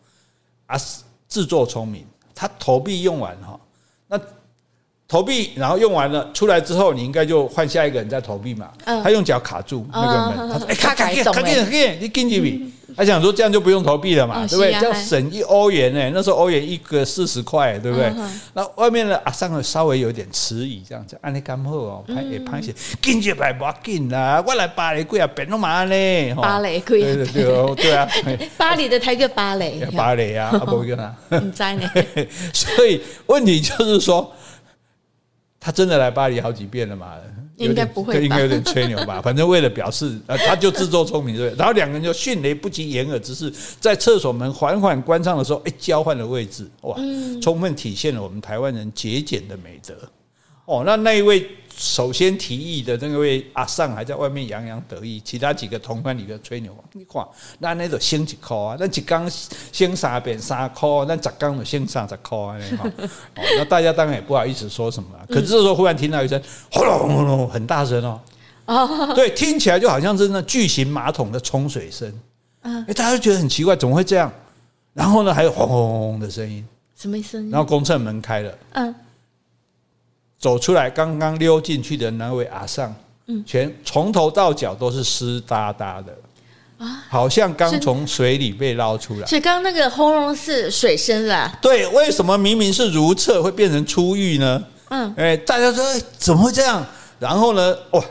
[0.66, 0.78] 阿
[1.26, 3.60] 自作聪明，他投币用完哈，
[4.06, 4.20] 那
[5.08, 8.68] 投币然后用完了出来之后，你应该就换下一个人再投币嘛。
[8.84, 11.48] 他用脚卡住那个门， 他说：“哎，卡卡卡卡卡，
[11.98, 14.72] 你进去币。”他想说这样就不用投币了嘛，对不对？
[14.80, 18.12] 这样省一欧元呢，那时候欧元一个四十块，对不对？
[18.52, 26.34] 那外面的阿尚稍微有点迟疑，这样子，安尼刚好哦，拍也拍些，进去牌不要紧啦，我来巴黎贵啊，变弄嘛呢？
[26.34, 28.06] 巴黎贵，对对对对啊，
[28.58, 31.90] 巴黎的台叫芭蕾，芭蕾啊，不会跟他， 唔知呢。
[32.52, 34.32] 所以问题就是说，
[35.60, 37.14] 他真的来巴黎好几遍了嘛？
[37.56, 39.20] 应该不会，应该有点吹牛吧？
[39.24, 41.52] 反正为了表示，呃，他就自作聪明，对。
[41.56, 46.96] 然后两个人就迅雷不及掩耳之势，在厕所门缓缓关上的时候，哎，交换了位置，哇，
[47.42, 49.94] 充分体现了我们台湾人节俭的美德。
[50.66, 51.48] 哦，那那一位。
[51.78, 56.76] 首先提议的那位阿尚还在外面洋洋得意，其他几个同伴里头吹牛。
[56.92, 57.24] 你看，
[57.60, 59.30] 那那个先一块啊，那一缸
[59.70, 62.58] 先三遍三块，那十缸就先三十块啊。
[63.36, 65.10] 哦，那大家当然也不好意思说什么。
[65.28, 68.20] 可是这时候忽然听到一声轰隆轰隆，很大声哦。
[68.66, 72.12] 哦，对，听起来就好像是那巨型马桶的冲水声。
[72.62, 74.32] 嗯，哎，大家都觉得很奇怪，怎么会这样？
[74.94, 77.50] 然后呢，还有轰轰轰的声音，什么声音？
[77.52, 78.52] 然后公厕门开了。
[78.72, 78.92] 嗯。
[80.38, 82.94] 走出来，刚刚溜进去的那位阿尚，
[83.26, 86.16] 嗯，全从头到脚都是湿哒哒的
[86.78, 89.26] 啊，好像刚从水里被捞出来。
[89.26, 91.58] 所以刚刚那个轰隆是水声啦。
[91.60, 94.64] 对，为什么明明是如厕会变成出浴呢？
[94.90, 95.84] 嗯，哎，大家说
[96.16, 96.86] 怎么会这样？
[97.18, 98.04] 然后呢，哇！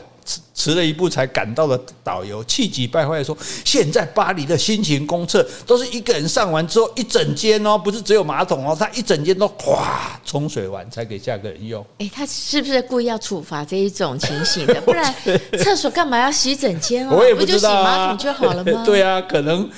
[0.54, 11.84] 迟了一步才赶到的导游气急败坏说：“现在巴黎的新型公厕都是一个人上完之后一整间哦，不是只有马桶哦，他一整间都哗冲水完才给下个人用。
[11.98, 14.80] 哎，他是不是故意要处罚这一种情形的？
[14.82, 15.14] 不然
[15.58, 17.16] 厕所干嘛要洗整间哦？
[17.16, 18.82] 我也不知道啊，不就洗马桶就好了吗？
[18.86, 19.68] 对啊，可能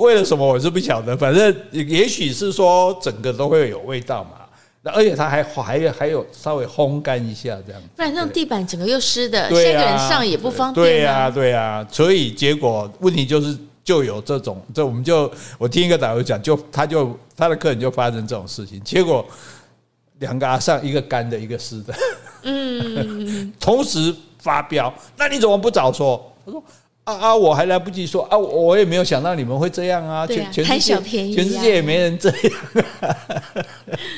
[0.00, 4.30] 为了什么我是不晓得，反正也许是说整个都会有味道嘛。”
[4.92, 10.84] 而且它还还有还有稍微烘干一下这样，不然那种地板整个又湿的，对下个人上也不方便。
[10.86, 19.24] 对呀，对呀，所以结果问题就是就有这种，这我们就我听一个导游讲，就他就他的客人就发生这种事情，结果
[20.18, 21.94] 两个阿上一个干的，一个湿的，
[22.42, 26.32] 嗯，同时发飙，那你怎么不早说？
[26.44, 26.62] 他说
[27.04, 31.00] 啊啊，我还来不及说啊，我也没有想到你们会这样啊，全全世界
[31.32, 32.38] 全世界也没人这样。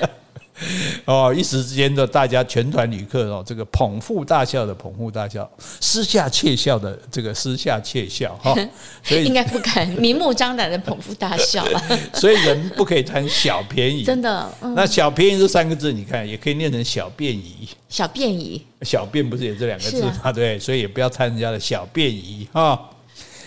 [1.04, 5.48] 哦，一时之间的大家全团旅客哦，这个捧腹大笑的捧腹大笑，
[5.80, 8.54] 私下窃笑的这个私下窃笑哈，
[9.02, 11.82] 所以应该不敢明目张胆的捧腹大笑了。
[12.14, 14.52] 所以人不可以贪小便宜，真的。
[14.60, 17.68] 嗯、那小便宜这三个字，你看也可以念成小便宜。
[17.88, 20.20] 小便宜，小便不是也这两个字吗？
[20.22, 22.90] 啊、对，所以也不要贪人家的小便宜哈。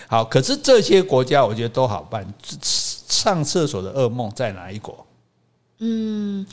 [0.08, 2.26] 好，可是这些国家我觉得都好办，
[3.08, 5.06] 上厕所的噩梦在哪一国？
[5.80, 6.45] 嗯。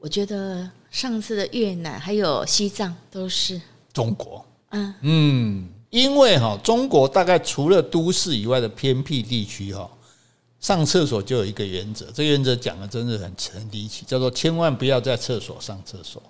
[0.00, 3.60] 我觉得上次的越南还有西藏都是
[3.92, 9.88] 中国，嗯嗯，因为哈中国大概除了都市以外的偏僻地区哈，
[10.58, 16.22] 上厕所就有一个原则，这个原则讲的真的很很离奇，叫做千万不要在厕所上厕所。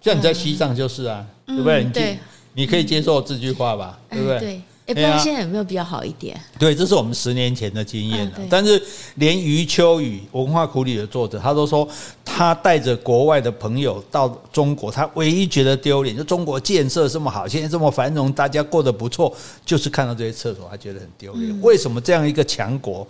[0.00, 1.84] 像你在西藏就是啊，对不对？
[1.92, 2.18] 对，
[2.54, 4.60] 你可以接受这句话吧，对不对？
[4.94, 6.40] 不知道现在有没有比较好一点？
[6.58, 8.38] 对，这是我们十年前的经验了。
[8.48, 8.82] 但是
[9.16, 11.88] 连余秋雨文化苦旅的作者，他都说
[12.24, 21.60] 他带着国外的朋友到中国，他唯一觉得丢脸，就中国建设这么好，现在这么繁荣，大家过得不错，就是看到这些厕所，他觉得很丢脸。
[21.60, 23.06] 为什么这样一个强国，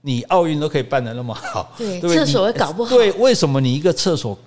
[0.00, 2.96] 你奥运都可以办得那么好，对，厕所也搞不好。
[2.96, 4.38] 对，为什么你一个厕所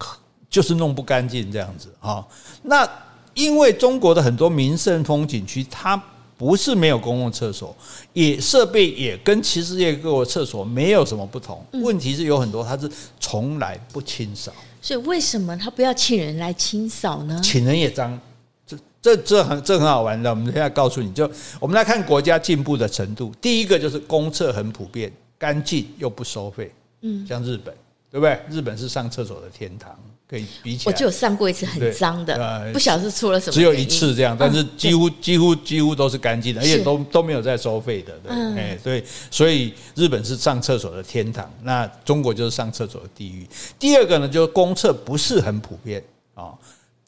[0.50, 2.26] 就是弄不干净这样子啊？
[2.62, 2.88] 那
[3.34, 6.02] 因为中国的很多名胜风景区，它
[6.44, 7.74] 不是没有公共厕所，
[8.12, 11.66] 也设备也跟其实世界各国厕所没有什么不同。
[11.72, 14.52] 问题是有很多它是从来不清扫，
[14.82, 17.40] 所以为什么他不要请人来清扫呢？
[17.42, 18.20] 请人也脏，
[18.68, 20.30] 这这这很这很好玩的。
[20.30, 23.34] 我们现在告诉你就，我们来看国家进步的程度。
[23.40, 26.70] 第一个就是公厕很普遍，干净又不收费。
[27.04, 27.74] 嗯，像日本，
[28.12, 28.38] 对不对？
[28.50, 29.98] 日本是上厕所的天堂。
[30.34, 33.54] 可以比起来，我就有上过一次很脏的，呃、不晓得是出了什么。
[33.54, 38.14] 只有一次这样，但是几乎、嗯、几乎几乎都是干净的，而且都都没有在收费的。
[38.24, 43.48] 对，嗯、哎，对，所以日本是上厕所的天堂，那中国就是上厕所的地狱。
[43.78, 46.58] 第二个呢，就是公厕不是很普遍啊、哦，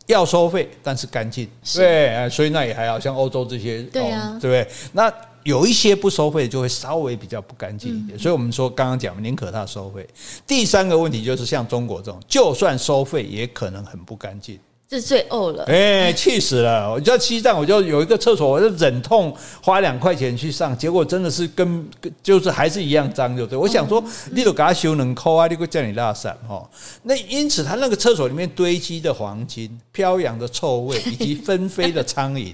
[0.06, 1.50] 要收费，但是干净。
[1.74, 4.72] 对，所以那也还好像欧洲这些，对啊，哦、对不对？
[4.92, 5.12] 那。
[5.46, 10.06] 有一些不收费就会稍微比较不干净一点，所以我们说刚刚讲宁可他收费。
[10.48, 15.64] 第三个问题就是像中国这种，就算收费也可能很不干净，这是最呕了。
[15.66, 16.92] 哎，气死了！
[16.92, 21.88] 我在西藏，我就有一个厕所，我就忍痛花两块钱去上，结果真的是跟
[22.24, 23.56] 就是还是一样脏，就对。
[23.56, 26.68] 我想说，你都给他修能抠啊，你会叫你拉散哈。
[27.04, 32.52] 那因此，他那个厕所里面堆积的黄金、飘扬的臭味以及纷飞的苍蝇。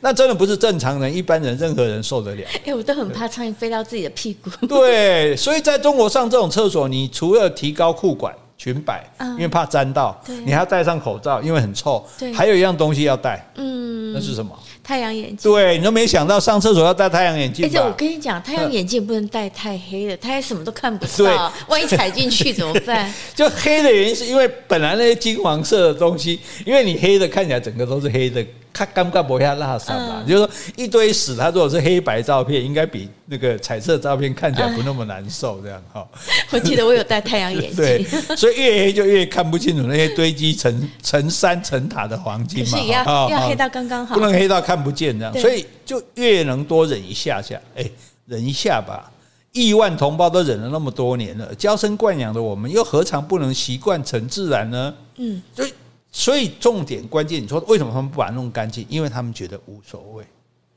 [0.00, 2.42] 那真的不是正常人、一般人、任何人受得了。
[2.64, 4.50] 哎，我都很怕苍蝇飞到自己的屁股。
[4.66, 12.02] 对，所以在中国上这种厕所，你除了提高裤管、裙摆，因为怕沾到，你还要戴上口罩，因为很臭。
[12.18, 14.58] 对，还有一样东西要戴，嗯，那是什么？
[14.82, 15.52] 太阳眼镜。
[15.52, 17.66] 对，你都没想到上厕所要戴太阳眼镜。
[17.66, 23.12] 而且我跟你讲，太阳眼镜不能戴太黑的，太黑什么都看不到， 万一踩进去怎么办？
[23.36, 28.44] 就黑的原因是因为本来那些金黄色的东西，因为你黑的看起来整个都是黑的。
[28.72, 30.22] 他尴尬不下拉圾嘛？
[30.26, 36.06] 就是说一堆屎，他如果是黑白照片，应该比那个彩色照片看起来不那么难受，这样哈。
[36.52, 38.04] 我记得我有戴太阳眼镜， 对，
[38.36, 42.78] 所以越黑就越看不清楚那些堆积成成山成塔的黄金嘛。
[42.80, 47.84] 要黑到刚刚好，不能黑到看不见这样，所以就越能多忍一下下，哎，
[48.26, 49.10] 忍一下吧。
[49.52, 54.94] 亿万同胞都忍了那么多年了，娇生惯养的我们又何尝不能习惯成自然呢？
[55.16, 55.72] 嗯，所以。
[56.12, 58.84] 所以重点关键，你说为什么他们不把它弄干净？
[58.88, 60.24] 因为他们觉得无所谓。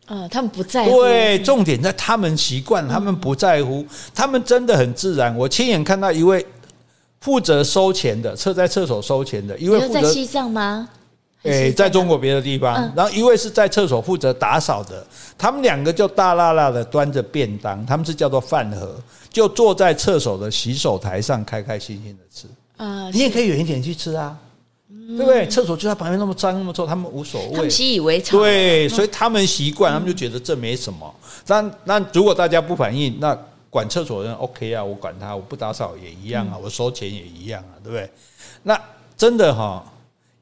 [0.06, 1.02] 啊，他们不在乎。
[1.02, 5.36] 对，重点在他们习惯，他们不在乎，他们真的很自然。
[5.38, 6.46] 我亲眼看到一位
[7.22, 10.90] 负责收钱的，厕在厕所收钱的，一位负责在西藏吗？
[11.44, 12.92] 诶，在中国别的地方。
[12.96, 15.06] 然后一位是在厕所负责打扫的，
[15.38, 18.96] 他们两个就大辣辣的端着便当，他们是叫做饭盒，
[19.30, 22.48] 就坐在厕所的洗手台上，开开心心的吃。
[22.78, 24.38] 啊，你也可以远一点去吃啊。
[25.18, 25.46] 对不对？
[25.48, 28.40] 厕所就在旁边，那么脏那么臭，他们无所谓，习以为常。
[28.40, 31.14] 对，所以他们习惯，他们就觉得这没什么。
[31.46, 33.38] 但那如果大家不反应，那
[33.70, 38.10] 管厕所的人 OK 啊，我管他，我不打扫也一样啊，我收钱也一样啊，对不对？
[38.64, 38.80] 那
[39.18, 39.84] 真的哈，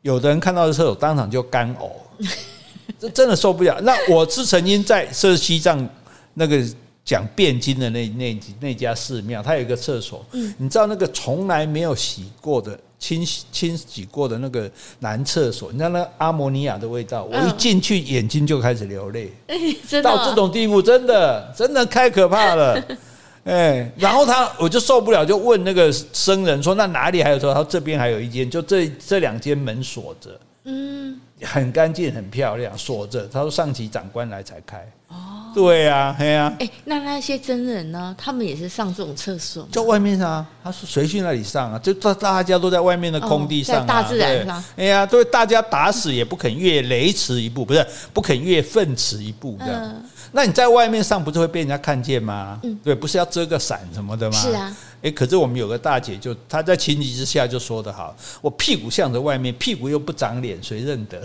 [0.03, 1.91] 有的人看到这厕所当场就干呕，
[2.99, 3.79] 这真的受不了。
[3.81, 5.87] 那我是曾经在是西藏
[6.35, 6.63] 那个
[7.03, 10.23] 讲辩经的那那那家寺庙，它有一个厕所，
[10.57, 12.79] 你知道那个从来没有洗过的。
[13.01, 19.29] 清洗清洗过的那个男厕所，你知道那个阿摩尼亚的味道，我一进去眼睛就开始流泪，
[20.03, 22.79] 到这种地步，真的真的太可怕了，
[23.43, 30.29] 哎，然后他我就受不了，就问那个僧人说：“那哪里还有？”说：“他这边还有一间，就这这两间门锁着，
[30.63, 34.77] 嗯，很干净很漂亮，锁着。”他说：“上级长官来才开。”
[35.09, 35.51] 哦。
[35.53, 36.53] 对呀，哎呀。
[36.59, 38.15] 哎，那那些真人呢？
[38.17, 40.45] 他们也是上这种厕所，在外面啊。
[40.63, 41.79] 他说谁去那里上啊？
[41.79, 44.63] 就大大家都在外面的空地上，大自然上。
[44.77, 49.95] 哎呀，对，大家打死也不肯越雷池一步，不是不肯越粪池一步这样。
[50.31, 52.57] 那你在外面上，不是会被人家看见吗？
[52.63, 54.37] 嗯，对，不是要遮个伞什么的吗？
[54.37, 54.77] 是啊。
[55.01, 61.21] 哎，可是我们有个大姐，就她在情急之下就说的好：我屁股向着外面，屁股又不长脸，谁认得？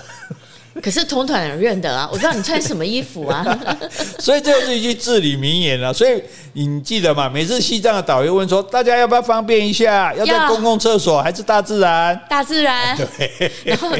[0.83, 3.45] 可是同团人认得啊，我知道你穿什么衣服啊，
[4.21, 5.93] 所以这就是一句至理名言了。
[5.93, 7.29] 所以你记得吗？
[7.29, 10.13] 每次西藏的导游问说，大家要不要方便一下？
[10.15, 12.19] 要在公共厕所还是大自然？
[12.29, 12.97] 大自然。
[13.17, 13.51] 对。
[13.65, 13.91] 然后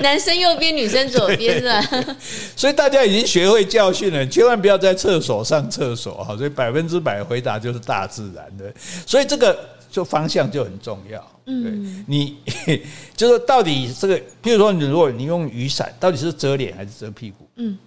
[0.00, 2.16] 男生右边，女生左边是吧？
[2.56, 6.36] 所以大家已经学会教训了，千万不要在厕所上厕所啊。
[6.36, 8.64] 所以百分之百回答就是大自然的。
[9.06, 9.56] 所以这个。
[9.94, 12.36] 就方向就很重要，嗯，你
[13.14, 17.48] 就是到底这个，譬如说，你如果你用雨伞，到底是遮脸还是遮屁股？
[17.54, 17.78] 嗯，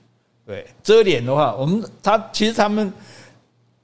[0.45, 2.93] 对，遮脸的话，我们他其实他们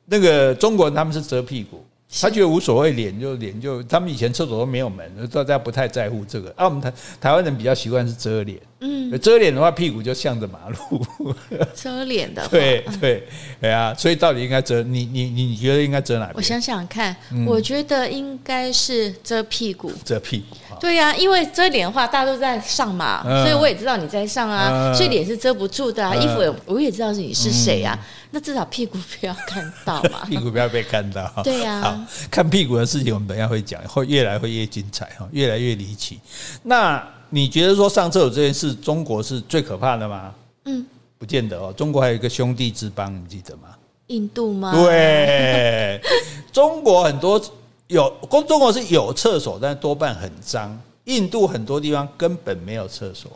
[0.06, 1.84] 那个中国人他们是遮屁股。
[2.22, 6.50] 他觉得无所谓，脸就脸就，他们以前厕所都没有门，大家不太在乎这个。
[6.56, 11.34] 啊，我们台台湾人比较习惯是遮脸，嗯，遮脸的话，屁股就向着马路。
[11.74, 13.24] 遮脸的话， 对对
[13.62, 16.36] 对啊，所以到底应该遮你你你你觉得应该遮哪边？
[16.36, 17.16] 我想想看，
[17.48, 20.58] 我觉得应该是遮屁股，遮屁股。
[20.82, 26.14] 对呀，因为遮脸的话，大家都在上嘛，所以我也知道你在上啊，所以脸是遮不住的啊。
[26.14, 27.98] 衣服也我也知道是你是谁呀。
[28.32, 31.32] 那至少屁股不要看到嘛， 屁股不要被看到。
[31.44, 36.20] 对呀、看屁股的事情我们等下会讲，会越来会越精彩哈，越来越离奇。
[36.64, 37.02] 那
[37.34, 40.32] 你觉得说上厕所这件事，中国是最可怕的吗？
[40.66, 40.86] 嗯，
[41.18, 41.74] 不见得哦。
[41.76, 43.70] 中国还有一个兄弟之邦，你记得吗？
[44.08, 44.72] 印度吗？
[44.72, 46.00] 对，
[46.54, 47.42] 中国很多
[47.88, 50.80] 有公中国是有厕所，但是多半很脏。
[51.06, 53.32] 印度很多地方根本没有厕所，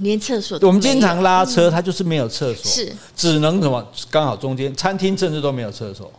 [0.00, 3.82] 连厕所我们经常拉车，它就是没有厕所，是只能什么？
[4.10, 6.12] 刚好中间餐厅甚至都没有厕所。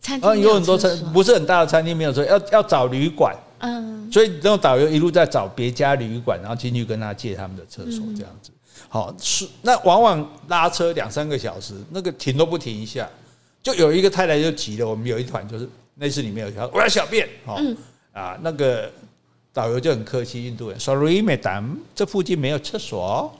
[0.00, 3.36] 餐厅有很多餐不是很大的餐厅没有厕所，要要找旅馆。
[3.60, 8.50] 嗯，所以那种导游一路在找别家旅馆，然后进去跟他借他们的厕所，这样子。
[8.88, 13.08] 好，是那往往拉车两三个小时，那个停都不停一下，
[13.62, 14.88] 就有一个太太就急了。
[14.88, 17.28] 我们有一团就是那次里面有一条，我要小便。
[17.44, 17.60] 哦，
[18.12, 18.90] 啊，那个
[19.52, 23.32] 导游就很客气，印度人，Sorry, Madam，这附近没有厕所。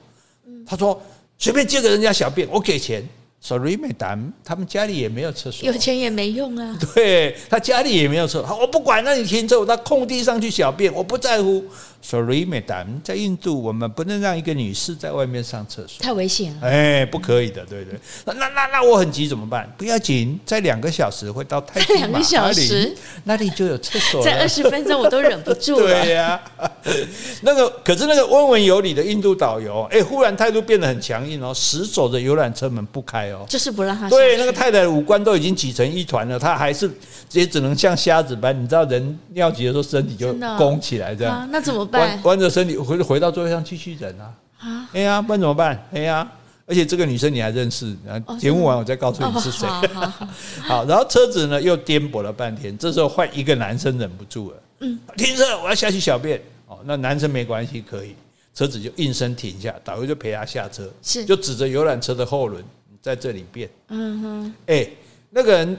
[0.66, 1.00] 他说
[1.38, 3.02] 随便借给人家小便，我给钱。
[3.42, 6.76] Sorry, Madam，他们家里也没有厕所，有钱也没用啊。
[6.94, 11.64] 对，他家里也没有厕所，我不管，那你停车，我到空地上去小便，我不在乎。
[12.02, 16.66] Sorry, Madam，在印度我们不能让一个女士在外面上厕所，太危险了。
[16.66, 17.98] 哎，不可以的，对对。
[18.24, 19.70] 那那那那我很急怎么办？
[19.76, 24.24] 不要紧，在两个小时会到泰姬玛哈陵，两个小时那里就有厕所。
[24.24, 25.86] 在二十分钟我都忍不住了。
[26.04, 26.70] 对呀、啊，
[27.42, 34.08] 那个可是那个温文有礼的印度导游，哎，忽然态度变得很强硬哦，死守着游览车门不开哦，就是不让他。
[34.08, 36.90] 对，那个太太五官都已经挤成一团了，他还是
[37.32, 41.48] 也只能像瞎子般，你知道人尿急的时候身体就弓起来这样。
[41.50, 41.84] 那怎么？
[41.86, 44.34] 办弯着身体回回到座位上继续忍啊！
[44.58, 45.86] 啊，哎呀，不然怎么办？
[45.92, 46.30] 哎呀，
[46.66, 47.96] 而且这个女生你还认识？
[48.06, 49.66] 然后节目完我再告诉你是谁。
[50.62, 56.40] 好，然后车子呢又颠簸了半天，这时候换一个男生忍不住了，嗯，停车，我要下去小便。
[56.66, 58.14] 哦，那男生没关系，可以，
[58.54, 62.62] 车子就应声停下，导游就陪他下车，是，就指着游览车的后轮，
[63.00, 63.68] 在这里变。
[63.88, 64.88] 嗯哼，哎，
[65.30, 65.76] 那个人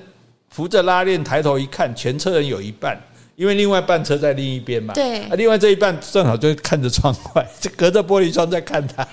[0.49, 2.99] 扶着拉链抬头一看，全车人有一半。
[3.41, 9.07] 因为另外半车在另一边嘛，对，啊，另外这一半正好就看着窗外， 就隔着玻璃窗在看他。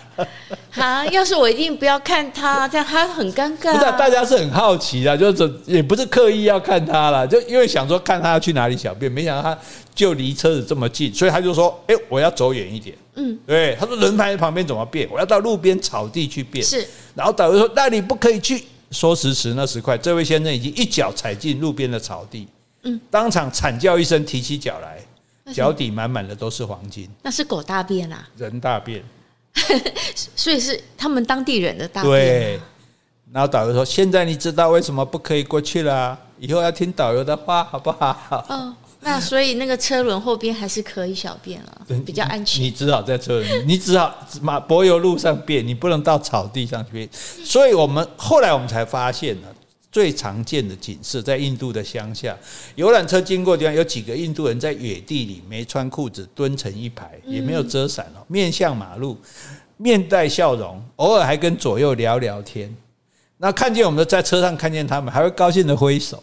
[0.69, 3.73] 好， 要是我一定不要看他，这样他很尴尬。
[3.73, 9.59] 不是，大家是很好奇的，就是也不是刻意要看他了，就因为想说看他要去哪里小便，没想到他
[9.95, 15.09] 就离车子这么近，所以他就说：“哎，我要走远一点。”嗯，对，他说轮胎旁边怎么变？
[15.11, 16.63] 我要到路边草地去变。
[16.63, 18.63] 是，然后导游说：“那里不可以去。”
[18.93, 22.47] 说时迟，那时快，这位先生已经一脚踩进路边的草地。
[22.83, 24.99] 嗯，当场惨叫一声，提起脚来，
[25.53, 27.09] 脚底满满的都是黄金。
[27.23, 28.29] 那是狗大便啊？
[28.37, 29.03] 人大便，
[30.37, 32.13] 所以是他们当地人的大便。
[32.13, 32.61] 对。
[33.31, 36.19] 然后导游说：“现在你知道为什么不可以过去了？
[36.39, 38.17] 以后要听导游的话，好不好？”
[38.49, 42.63] 哦，那所以那个车轮后边还是可以小便了，比较安全。
[42.65, 47.09] 你只好在车轮， 你只好马柏油路上便，你不能到草地上去便。
[47.13, 49.49] 所以我们后来我们才发现了。
[49.91, 52.37] 最常见的景色，在印度的乡下，
[52.75, 59.17] 游览车经过的地方，有几个印度人在野地里没穿裤子，蹲成一排，也没有遮伞哦，面向马路，
[59.77, 62.75] 面带笑容，偶尔还跟左右聊聊天。
[63.39, 66.23] 那看见我们在车上看见他们，还会高兴的挥手。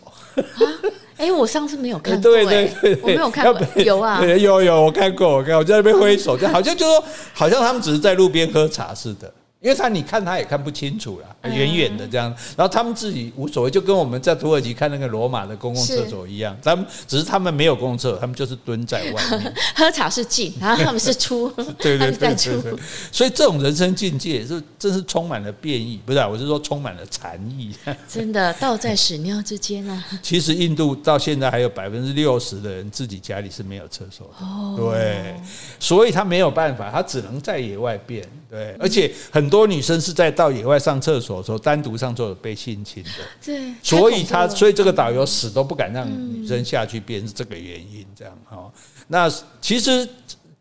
[1.17, 7.03] 哎，我上次没有看过， 对对对，我没有看过，有啊， 有有，我看过，我看，我在那边挥手，就好像就说，
[7.33, 9.33] 好像他们只是在路边喝茶似的。
[9.65, 19.53] 因为他你看他也看不清楚了，远远的这样，然后他们自己无所谓，就跟我们在土耳其看那个罗马的公共厕所一样，他们只是他们没有公共厕所，他们就是蹲在外面。
[19.73, 21.49] 喝茶是进，然后他们是出，
[21.81, 22.77] 对对对对，
[23.11, 27.75] 所以这种人生境界是真是充满了变异，不是，啊我是说充满了禅意，
[28.07, 30.05] 真的道在屎尿之间啊。
[30.21, 35.35] 其实印度到现在还有百分之六十的人自己家里是没有厕所的，对，
[35.79, 38.23] 所以他没有办法，他只能在野外便。
[38.47, 43.09] 对，而且很多女生是在到野外上厕所的时候单独上厕所被性侵的。
[43.45, 48.03] 对，所以他所以这个导游死都不敢让女生下去便是这个原因。
[48.15, 48.71] 这样哈，
[49.07, 49.31] 那
[49.61, 50.09] 其实，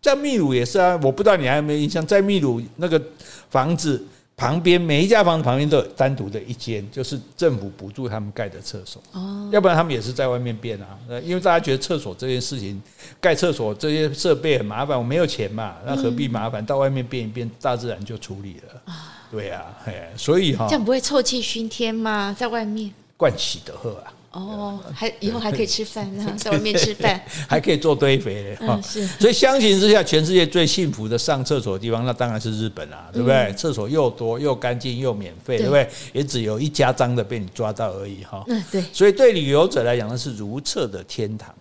[0.02, 3.00] 在秘鲁也是啊，我不知道你还有没有印象，在秘鲁那个
[3.48, 4.04] 房子。
[4.36, 9.00] 旁边每一家房子旁边都有单独的一间，就是政府补助他们盖的厕所。
[9.12, 10.98] 哦，要不然他们也是在外面变啊。
[11.22, 12.82] 因为大家觉得厕所这件事情，
[13.20, 16.64] 盖厕所这些设备很麻烦，我没有钱嘛，那何必麻烦？
[16.66, 18.92] 到外面变一变，大自然就处理了。
[18.92, 22.34] 啊，对啊，哎，所以哈，这样不会臭气熏天吗？
[22.36, 24.12] 在外面，盥洗的喝啊。
[24.34, 28.80] 哦，还以后还可以吃饭，在外面吃饭， 还可以做堆肥的哈。
[28.82, 33.52] 是，所以相形之下，全世界最幸福的上厕所的地方，那当然是日本啊，对不对？
[33.54, 35.88] 厕所又多又干净又免费，对不对？
[36.12, 38.42] 也只有一家脏的被你抓到而已哈。
[38.48, 38.84] 嗯，对。
[38.92, 41.54] 所以对旅游者来讲，那是如厕的天堂。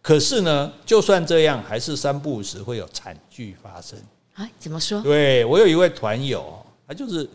[0.00, 3.98] 可是呢，就算这样，还是三不五时会有惨剧发生。
[4.32, 4.48] 啊？
[4.58, 5.02] 怎么说？
[5.02, 7.28] 对，我有一位团友，他就是。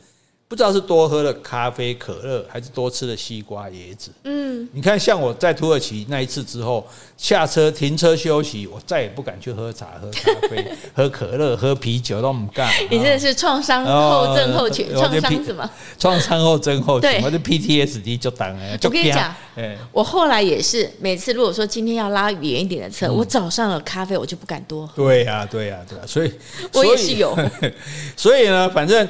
[0.51, 4.11] 不知道是多喝了咖啡、可乐，还是多吃了西瓜、椰子。
[4.25, 6.85] 嗯，你看，像我在土耳其那一次之后，
[7.15, 12.69] 下车停车休息，我再也不敢去喝茶、喝咖啡、 喝可乐、喝啤酒，都不干。
[12.89, 15.71] 你真的是创伤后症候群，创伤什么？
[15.97, 18.77] 创伤后症候群，我就 PTSD 就当哎。
[18.83, 19.33] 我跟你讲，
[19.93, 25.01] 我后来也是，每次如果说今天要拉远一点的车，我早上的咖啡我就不敢多喝。
[25.01, 26.33] 对呀，对呀，对呀，所以
[26.73, 27.33] 我也是有。
[28.17, 29.07] 所以呢，反正。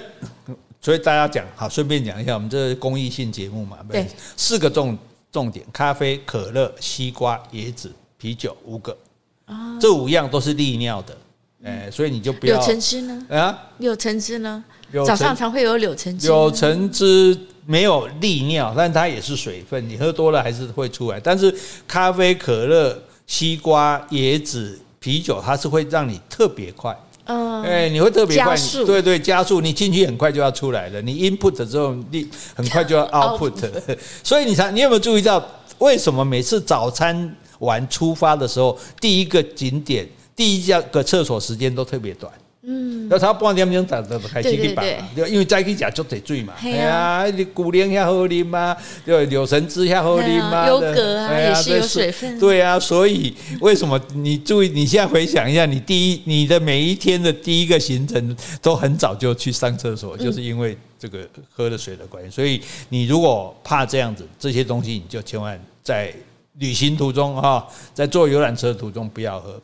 [0.82, 3.78] 所以大家讲好，顺便讲一下，我们这是公益性节目嘛？
[3.90, 4.98] 对，四个重
[5.32, 8.98] 重点：咖啡、可乐、西瓜、椰子、啤酒，五个。
[9.46, 11.18] 啊，这五样都是利尿的，
[11.64, 12.58] 哎，所以你就不要。
[12.58, 13.26] 柳橙汁呢？
[13.30, 14.64] 啊，柳橙汁呢？
[15.06, 16.28] 早上常会有柳橙汁。
[16.28, 21.20] 柳橙汁没有利尿，但它也是水分，你喝多了还是会出来。
[21.20, 21.54] 但是
[21.88, 26.98] 咖啡、可乐、西瓜、椰子、啤酒，它是会让你特别快。
[27.26, 28.56] 嗯，哎，你会特别快，
[28.86, 31.02] 对对，加速，你进去很快就要出来了。
[31.02, 33.54] 你 input 之后，你很快就要 output，
[34.24, 35.44] 所以你才，你有没有注意到，
[35.78, 42.32] 为什么每次早餐完出发的时候，第一个景点、第一家个厕所时间都特别短？
[42.64, 44.86] 嗯，那他半点钟打打开始去绑，
[45.16, 46.54] 对，因为再去吃就得醉嘛。
[46.62, 52.40] 哎呀，你古灵遐好啉嘛，对，柳橙汁遐好啉嘛，优格啊也是有水分。
[52.40, 54.70] 对啊，所以为什么你注意？
[54.70, 62.30] 你现在回想一下，你第一你的每一天的第一个行程都很早就去上厕所，就是因为这个喝了水的关系。
[62.30, 66.14] 所以你如果怕这样子，这些东西你就千万在
[66.60, 69.60] 旅行途中哈，在坐游览车途中不要喝，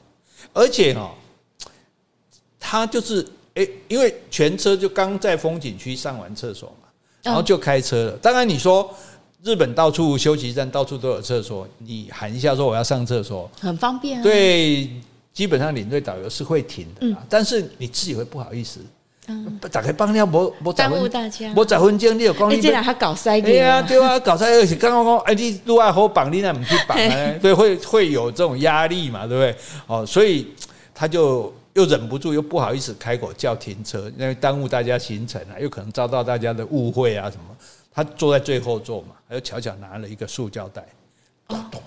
[0.52, 1.14] 而且哈。
[2.70, 6.90] 他就是诶，因为全车就刚在风景区上完厕所嘛，
[7.24, 8.12] 然后就开车了。
[8.22, 8.94] 当然你说
[9.42, 14.24] 日本到处休息站到处都有厕所，你喊一下说我要上厕所，很方便啊。
[14.24, 14.90] 对，
[15.34, 18.82] 基本上领队导游是会停的，但是你自己会不好意思。
[19.30, 26.98] 嗯，打开帮你我我耽误大家，我十分钟你有光，你这两他搞塞对啊，对啊，搞塞而且刚刚说哎，你如果好绑，你那不去绑，
[27.40, 29.56] 对，会会有这种压力嘛，对不对？
[29.88, 30.48] 哦，所以
[30.94, 31.54] 他就。
[31.78, 37.56] 又忍不住，又不好意思开口叫停车，因为耽误大家行程啊，又可能遭到大家的误会啊什么。
[37.94, 40.84] 他坐在最后座嘛，他就巧巧拿了一个塑胶袋。
[41.48, 41.80] 咚咚，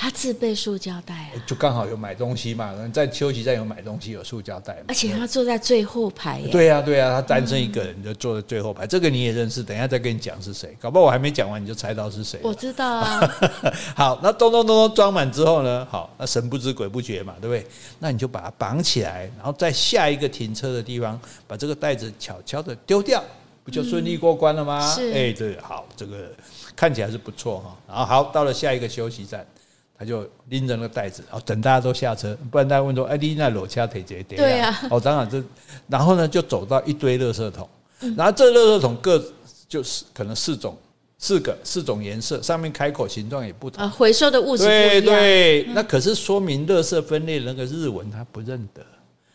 [0.00, 4.82] 他自备塑胶袋啊，就刚好有买东西嘛，在休息站有买东西，有塑胶袋。
[4.88, 6.48] 而且他坐在最后排耶。
[6.48, 12.40] 对呀对呀，他单身一个人就坐在最后排，这个你也认识，等一下再跟你讲是谁，搞不好我还没讲完你就猜到是谁。
[12.42, 13.20] 我知道啊。
[13.94, 15.86] 好，那咚咚咚咚装满之后呢？
[15.90, 17.66] 好，那神不知鬼不觉嘛，对不对？
[17.98, 23.22] 那你就把它绑起来，然后在下一个停车的地方把这个袋子悄悄的丢掉，
[23.62, 24.80] 不就顺利过关了吗？
[24.94, 25.12] 是。
[25.12, 26.32] 哎，对，好，这个。
[26.76, 29.44] 看起来是不错哈，然后好，到了下一个休息站，
[30.00, 35.44] 他就拎着那个袋子，然后等大家都下车，不然大家问说：“哎，你那裸车腿姐对呀。”哦，当然这，
[35.88, 37.68] 然后呢就走到一堆垃圾桶，
[38.16, 39.22] 然后这垃圾桶各
[39.68, 40.74] 就是可能四种、
[41.18, 43.84] 四个、四种颜色，上面开口形状也不同。
[43.84, 48.82] 啊，回收的物质对对，那可是说明垃圾分类那个日文他不认得。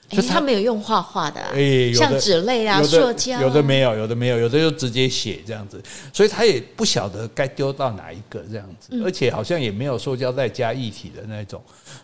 [0.07, 5.81] 就他没有用画画的，哎，像纸类啊、塑胶，有的没有，有的没有，有的就直接写这样子，
[6.13, 11.61] 所以他也不晓得该丢到哪一个这样子，而且好像也没有塑胶袋加一体的那种，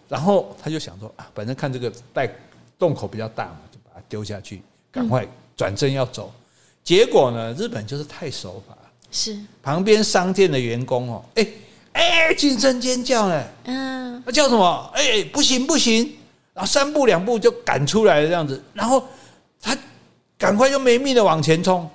[0.09, 2.29] 然后他就想说啊，反正看这个袋
[2.79, 6.33] 洞口比较大嘛，就把它丢下去，赶快转身要走，
[6.83, 8.75] 结果呢，日本就是太守法，
[9.11, 9.37] 是。
[9.61, 11.47] 旁边商店的员工哦，哎
[11.93, 14.91] 哎，惊声尖叫呢，嗯，那叫什么？
[14.95, 16.17] 哎，不行不行。
[16.53, 19.03] 然后三步两步就赶出来了这样子，然后
[19.61, 19.77] 他
[20.37, 21.89] 赶快就没命的往前冲，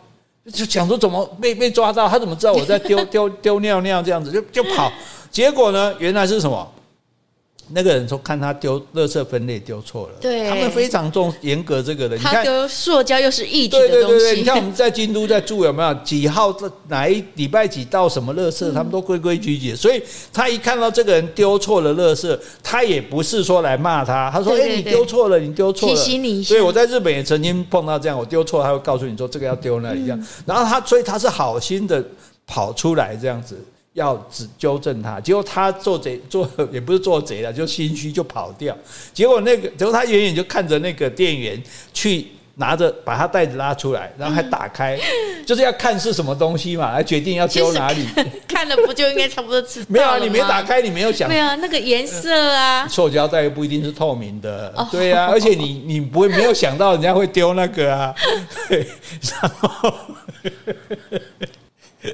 [0.52, 4.92] 就想说怎么被被抓到，他怎么知道我在丢丢丢尿尿这样子，就就跑，
[5.30, 6.72] 结果呢，原来是什么？
[7.70, 12.16] 那个人说看他丢垃圾分类丢错了，对，他们非常重严格这个的。
[12.16, 14.18] 你看，丢塑胶又是液体的东西。
[14.18, 19.74] 对对对，你看我们在京都在住有没有几号这哪一礼拜几到什么垃圾，他们都规规矩矩。
[19.74, 20.00] 所以
[20.32, 26.44] 他一看到这个人丢错了垃圾，他也不是说来骂他，他说：“哎，你丢错了，你丢错了。”提醒你。
[26.44, 30.26] 所以我在日本也曾经碰到这样，我丢错，他会告诉你说这个要丢那里这样。
[30.46, 32.04] 然后他所以他是好心的
[32.46, 33.56] 跑出来这样子。
[33.96, 38.76] 要只纠正他，结果他做贼做 也不是做贼了，就心虚就跑掉。
[39.14, 41.60] 结果那个，结果他远远就看着那个店员
[41.94, 42.26] 去
[42.56, 48.06] 拿着把他袋子拉出来，然后还打开，嗯、就是要看是什么东西嘛，来决定要丢哪里。
[48.46, 51.26] 看了不就应该差不多知道没有啊，你没打开，你没有想。
[51.26, 58.14] 没有啊，那个颜色啊，塑胶袋又不一定是透明的，对啊， 而且你你不会没有想到人家会丢那个啊，
[58.68, 58.86] 对，
[59.40, 59.94] 然后。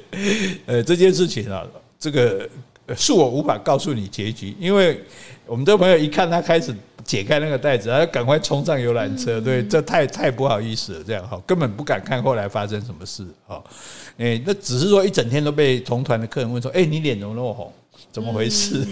[0.65, 1.63] 呃，这件事情啊，
[1.99, 2.47] 这个
[2.89, 4.99] 恕我无法告诉你结局，因为
[5.45, 9.39] 我们这朋友一看他开始解开那个袋子，他就赶快冲上游览车。
[9.39, 13.61] 对，这太太不好意思了，这样哈，根本不敢看后来发生什么事哈。
[14.17, 17.73] 哎，那只是说一整天都被同团的客人问说：“哎，你脸怎么那么红？
[18.11, 18.85] 怎么回事？”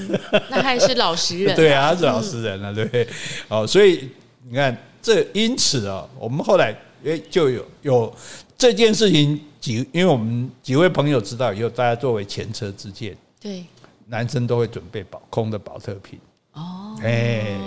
[0.49, 1.53] 那还是老实人。
[1.57, 3.07] 对啊，他是老实人了，对不对？
[3.47, 4.09] 哦，所以
[4.49, 6.75] 你看，这因此啊，我们后来
[7.05, 8.13] 哎就有有
[8.57, 13.63] 这件事情几，因为我们几位朋友知道以后，大家作为前车之鉴，对，
[14.07, 16.19] 男生都会准备保空的保特瓶。
[16.51, 17.57] 哦，哎，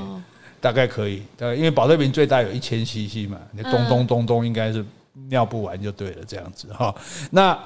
[0.60, 4.84] 大概可以，大概因为保特瓶最大有一千 CC 嘛，你咚咚咚咚应该是。
[5.28, 6.92] 尿不完就对了，这样子哈。
[7.30, 7.56] 那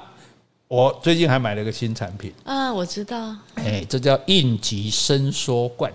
[0.67, 5.91] 我最近还买了个新产品啊，我知道，哎，这叫应急伸缩罐。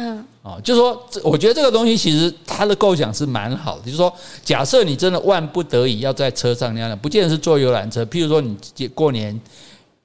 [0.00, 3.86] 嗯，哦，就说这，我觉得这个东西其实它的构想是蛮好的。
[3.86, 4.12] 就是说，
[4.44, 8.56] 假设你真的万不得已要在车上那样，不见得是坐游览车，譬如说你
[8.94, 9.38] 过年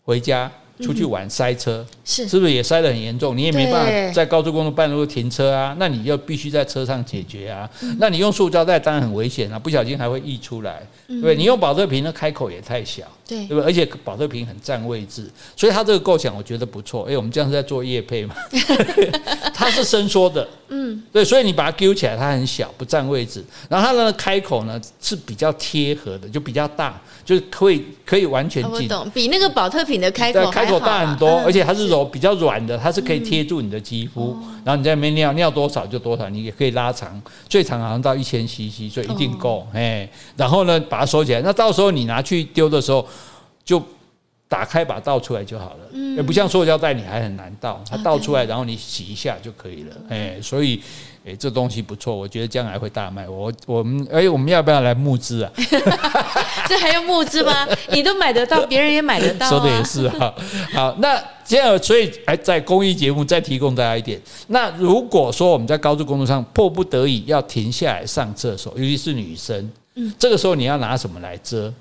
[0.04, 0.52] 回家。
[0.80, 3.38] 出去玩塞车是是不是也塞得很严重？
[3.38, 7.70] 你也没办法在高速公路半路停车啊，那你就必须在车上解决啊。
[8.00, 10.82] 那你用塑胶袋当然很危险啊，不小心还会溢出来。
[11.08, 13.64] 对，对你用保特瓶的开口也太小，对，对不对？
[13.64, 17.04] 而且保特瓶很占位置，所以它这个构想我觉得不错。
[17.04, 18.36] 哎，我们这样是在做业配嘛？
[19.54, 23.44] 它是伸缩的，嗯，对，所以你把它揪起来，它很小，不占位置。
[23.70, 27.00] 然后它的开口呢是比较贴合的，就比较大。
[27.26, 43.06] 就是可以可以完全进，比那个保特瓶的开口开口大很多，而且它是柔比较软的，它是可以贴住你的肌肤，然后你在里面尿尿多少就多少，你也可以拉长，最长好像到一千 CC，所以一定够，哎，然后呢把它收起来，那到时候你拿去丢的时候
[43.64, 43.82] 就
[44.48, 50.82] 打开把它倒出来就好了，也不像塑胶袋你还很难倒，它倒出来然后你洗一下就可以了，哎，所以。
[51.26, 53.30] 哎、欸，这东西不错，我觉得将来会大卖。
[53.30, 55.52] 我我们哎、欸，我们要不要来募资啊？
[56.68, 57.66] 这还用募资吗？
[57.92, 59.50] 你都买得到，别人也买得到、啊。
[59.50, 60.36] 说的也是哈。
[60.74, 64.22] 好，那这样，所以还在公益节目再提供大家一点。
[64.48, 71.74] 那如果说我们在高速公路上迫不得已要停下来上厕所，尤其是女生，嗯，这个时候你要拿什么来遮？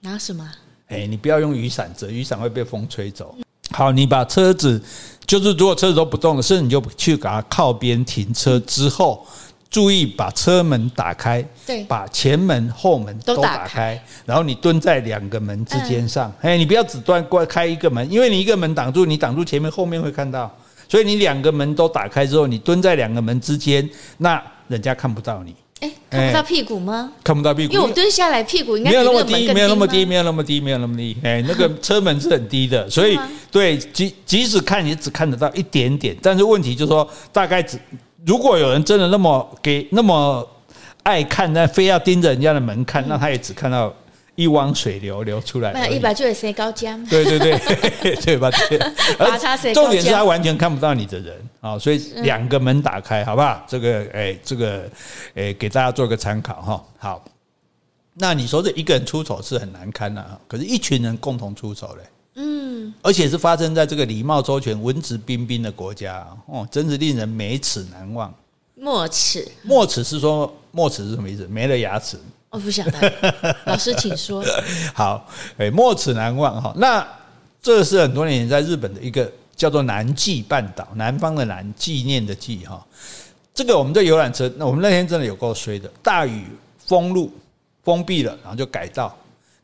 [0.00, 0.44] 拿什么？
[0.88, 3.36] 哎、欸，你不要用雨伞遮，雨伞会被风吹走。
[3.70, 4.82] 好，你把车子。
[5.26, 9.26] 就是如果车子都不动了，甚至你就去给它靠边停车之后，
[9.68, 20.50] 注意把车门打开，对，把前门后门都打开，然后你蹲在两个门之间上，哎，你不要只断关开一个门，因为你一个门挡住，你挡住前面后面会看到，
[20.88, 25.54] 所以你两个门都打开之后，你蹲在两个门之间，那人家看不到你。
[25.80, 27.12] 哎，看不到屁股吗？
[27.22, 31.16] 看不到屁股，因为我蹲下来，屁股应该没有那么低，没有那么低，没有那么低，没有那么低。
[31.22, 33.18] 哎， 那个车门是很低的，所以
[33.50, 36.16] 对，即即使看也只看得到一点点。
[36.20, 37.78] 但是问题就是说，大概只
[38.24, 40.44] 如果有人真的那么给那么
[41.04, 43.94] 爱看，那非要盯着人家的门看，那他也只看到。
[44.38, 47.04] 一汪水流流出来，那一百就有谁高江？
[47.06, 48.48] 对对对，对吧？
[49.74, 53.60] 重点是他完全看不到你的人啊，所以两个门打开，好不好？
[53.66, 54.88] 这个哎，这个
[55.34, 56.84] 哎，给大家做个参考哈。
[56.98, 57.24] 好，
[58.14, 62.02] 那你说这一个人出丑是很难堪的啊，可是一群人共同出丑嘞，
[62.36, 68.32] 嗯，而且是发生在这个礼貌周全、文质彬彬的国家哦，真是令人美齿难忘。
[68.76, 71.44] 没齿，没齿是说没齿是什么意思？
[71.48, 72.16] 没了牙齿。
[72.50, 74.42] 我不晓得，老师请说。
[74.94, 75.28] 好，
[75.58, 76.72] 哎，没齿难忘哈。
[76.76, 77.06] 那
[77.60, 82.84] 这是很多年前在日本的一个叫做南纪半岛，南方的南，纪念的纪哈。
[83.52, 86.44] 这个我们的游览车，那我们那天真的有够衰的，大雨
[86.86, 87.30] 封路，
[87.82, 89.14] 封闭了，然后就改道，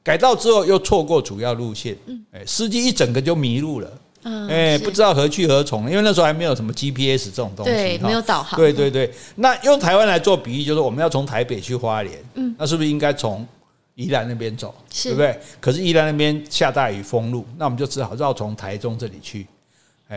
[0.03, 1.97] 改道之后又错过主要路线，
[2.33, 3.91] 哎，司机一整个就迷路了。
[4.25, 8.59] 嗯，哎，不知道何去何从，因为那时候还没有什么 GPS 这种东西，对，没有导航。
[8.59, 13.47] 对对对，那用台湾来做比喻，就是我们要从台北去花莲，嗯，那是不是应该从
[13.95, 15.11] 宜兰那边走，是。
[15.11, 15.39] 对不对？
[15.61, 19.47] 可是宜兰那边下大雨封路，那我们就只好绕从台中这里去，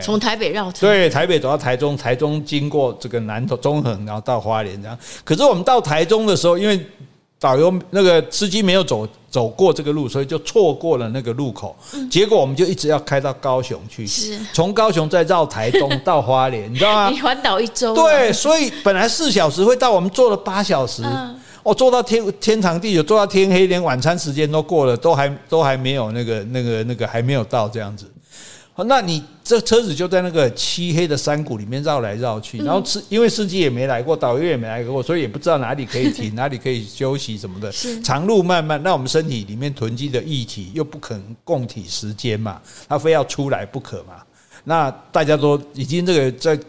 [0.02, 4.98] 从台北绕，对，台北走到台中，台中经过这个南投中横，然后到花莲这样。
[5.24, 6.80] 可是我们到台中的时候，因为
[7.40, 11.76] 导游那个司机没有走走过这个路，所以就错过了那个路口。
[12.10, 17.10] 结果我们就一直要开到高雄去，是从高雄再绕台东到花莲，你知道吗？
[17.14, 17.94] 你环岛一周。
[17.94, 21.04] 对，所以本来四小时会到，我们坐了八小时。
[21.62, 28.10] 我坐到天天长地久，坐到天黑，连晚餐时间都过了，都还都还没有那个那个那个还没有到这样子。
[28.86, 37.72] 那你这车子就在那个漆黑的山谷里面绕来绕去，然后司因为司机也没来过，导游也没来过，所以也不知道哪里可以停， 哪里可以休息什么的。
[38.04, 44.24] 长路漫漫，那我们身体里面囤积的液体又不肯供体时间嘛，他非要出来不可嘛。
[44.70, 46.60] 那大家都已经这个在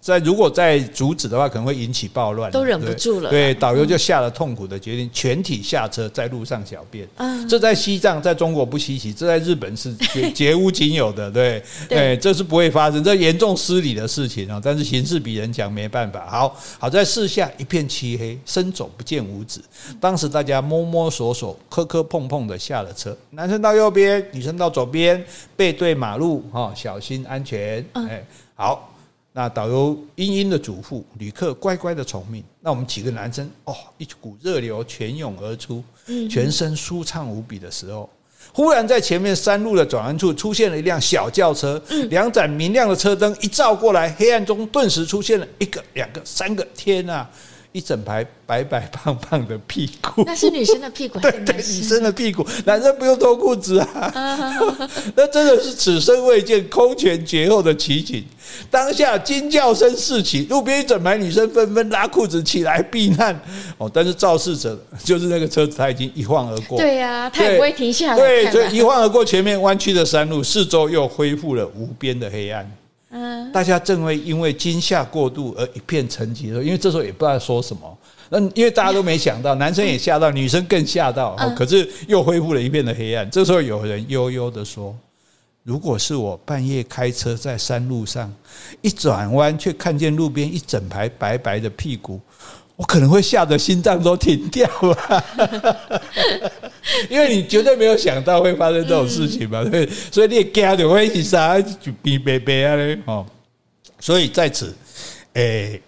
[0.00, 3.28] 在如果在阻止的话，可能会引起暴乱，都忍不住了。
[3.28, 7.08] 对，导游就下了痛苦的决定，全体下车，在路上小便。
[7.16, 11.28] 嗯，这在西藏，在中国不稀奇，这在日本是绝 绝无仅有的。
[11.28, 14.60] 对，对，这是不会发生，这严重失礼的事情啊。
[14.62, 16.24] 但是形势比人强，没办法。
[16.30, 19.60] 好好在四下一片漆黑，伸手不见五指。
[19.98, 25.20] 当时大家摸摸索索，磕磕碰碰的下了车，男生到右边，女生到左边，
[25.56, 27.84] 背对马路，哈，小心安全。
[27.92, 28.24] 哎，
[28.54, 28.92] 好，
[29.32, 32.42] 那导游殷殷的嘱咐，旅客乖乖的从命。
[32.60, 35.82] 那我们几个男生，哦，一股热流泉涌而出，
[36.28, 38.08] 全身舒畅无比的时候，
[38.52, 47.26] 忽然在前面山路的转弯处出现了一辆小轿车，两盏明亮的车灯一照过来，黑暗中顿时出现了一个、两个、三个，天呐！
[47.72, 51.18] 一整排白白胖胖的屁股，那是女生的屁股？
[51.22, 54.12] 对对，女生的屁股，男生不用脱裤子啊。
[55.14, 58.24] 那真的是此生未见空前绝后的奇景。
[58.68, 63.40] 当下惊叫声四起，路边一整排女生纷纷拉裤子起来避难。
[63.78, 66.76] 哦，但是肇事者就是那个车子，他已经一晃而过。
[66.76, 68.16] 对呀、啊，他也不会停下来。
[68.16, 72.68] 对，所以一晃而过前面弯曲的山路，四周又恢复了无边的黑暗。
[73.52, 77.98] 大家正会因为惊吓过度而一片沉寂的时候，因为这时候也不知道说什么。
[78.28, 81.34] 那因为大家都没想到，男生也吓到，女生更吓到。
[81.56, 83.28] 可是又恢复了一片的黑暗。
[83.28, 84.96] 这时候有人悠悠的说
[85.64, 88.32] ：“如果是我半夜开车在山路上，
[88.80, 92.20] 一转弯却看见路边一整排白白的屁股。”
[92.76, 95.24] 我可能会吓得心脏都停掉了，
[97.10, 103.26] 因为你绝对没有想到会发生这种事情嘛，对，所以你也惊的会一啥就逼逼逼啊嘞哦，
[103.98, 104.74] 所以在此，
[105.34, 105.80] 诶，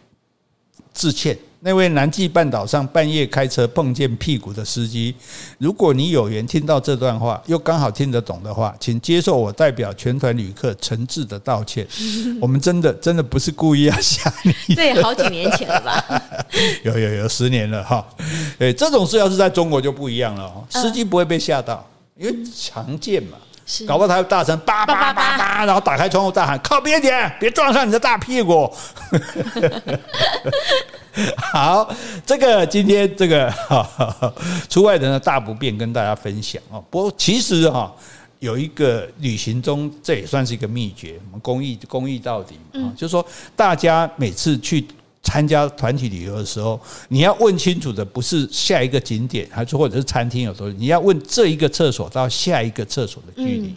[0.93, 1.37] 致歉。
[1.65, 5.15] 那位南极半岛上半夜开车碰见屁股的司机，
[5.59, 11.87] 如果你有缘听到这段话，又刚好听得懂的话，请接受我代表全团旅客诚挚的道歉。
[12.43, 14.53] 我们真的真的不是故意要吓你。
[14.75, 16.23] 对，好几年前了吧？
[16.83, 18.05] 有有有十年了哈。
[18.59, 21.89] 诶，这种事要是在中国就不一样了哦，司机不会被吓到，
[22.19, 23.39] 因为常见嘛。
[23.87, 28.71] 搞不好他会大声叭叭叭叭，然后打开窗户大喊：“靠边点，别撞上你的大屁股。
[31.37, 31.89] ”好，
[32.25, 33.53] 这个今天这个
[34.69, 36.83] 出外人的大不便跟大家分享哦。
[36.91, 37.93] 不过其实哈，
[38.39, 41.21] 有一个旅行中，这也算是一个秘诀。
[41.27, 44.87] 我们公益公益到底啊，就是说大家每次去
[45.23, 53.75] 参加团体旅游的时候，你要问清楚的不是下一个景点，还是或者是餐厅有多，你要问这一个厕所到下一个厕所的距离。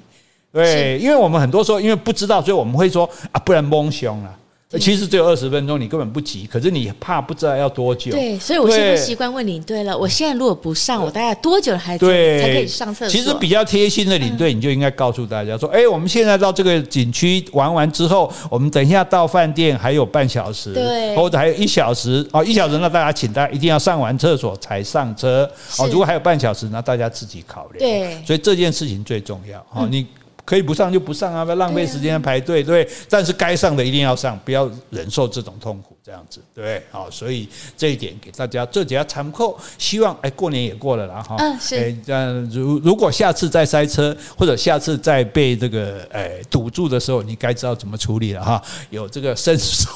[0.51, 4.37] 对，因为我们很多时候因为不知道，所以我们会说啊，不然蒙凶了。
[4.79, 8.11] 其实只有二十分钟，你根本不急，可是你怕不知道要多久。
[8.11, 9.97] 对，所以我现在习惯问领队了。
[9.97, 13.09] 我现在如果不上，我大概多久还对才可以上厕所？
[13.09, 25.49] 其实比较贴心的领队，你就应该告诉大家说：“哎，我们现在到这个景区玩完之后，我们等一下到饭店还有半小时，对，或者还有一小时哦，一小时那大家请大家一定要上完厕所才上车
[25.79, 25.87] 哦。
[25.87, 27.79] 如果还有半小时，那大家自己考虑。
[27.79, 30.05] 对，所以这件事情最重要哦，你。
[30.45, 32.87] 可以不上就不上啊，不要浪费时间排队，对。
[33.09, 36.83] 但是该上的一定要上，不要忍受这种痛苦，这样子，对。
[36.91, 39.57] 好，所以这一点给大家做几下参考。
[39.79, 41.35] 希望哎，过年也过了啦，哈。
[41.39, 41.75] 嗯，是。
[41.75, 48.61] 哎，这如如果下次再塞车，或者下次再被这个哎堵住的时候，你该知道怎么处理了哈。
[48.91, 49.89] 有这个伸缩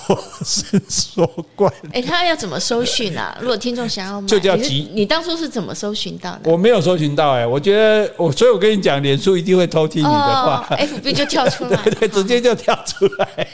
[0.43, 1.71] 伸缩罐。
[1.93, 3.37] 哎，他要怎么搜寻啊？
[3.41, 4.89] 如果听众想要买，就叫急。
[4.93, 6.49] 你当初是怎么搜寻到的？
[6.51, 10.09] 我没有搜寻到哎，我觉得我，所以我跟你讲，脸书一定会偷听你的。
[10.09, 13.47] 哦，FB 就跳出来， 对对，直接就跳出来，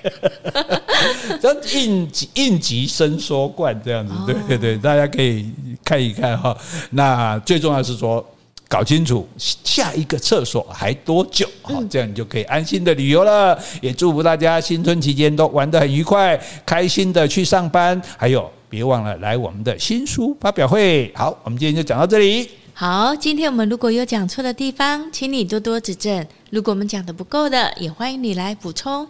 [1.41, 5.49] 这应急应急伸缩罐这样子，对对对，大家可以
[5.83, 6.55] 看一看哈。
[6.91, 8.23] 那最重要是说，
[8.67, 13.57] 搞清楚下一个厕所还多久，好，这样你就可以安心的旅游了。
[13.81, 17.99] 也祝福大家新春期间都玩得很愉快，开心的去上班。
[18.17, 21.11] 还有，别忘了来我们的新书发表会。
[21.15, 22.47] 好，我们今天就讲到这里。
[22.73, 26.25] 好，今天我们如果有讲错的地方，请你多多指正。
[26.51, 29.07] 如果我们讲的不够的，也欢迎你来补充。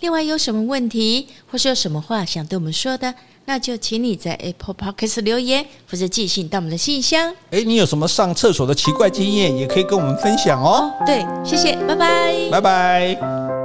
[0.00, 3.14] 另外，有什么问题或是有什么话想对我们说的，
[3.46, 7.34] 那就请你在 Apple Podcast 留言，或者寄信到我们的信箱。
[7.50, 10.92] 诶，你有什么上厕所的奇怪经验，也可以跟我们分享哦。
[11.00, 13.57] 哦，对，谢谢，拜拜，拜拜。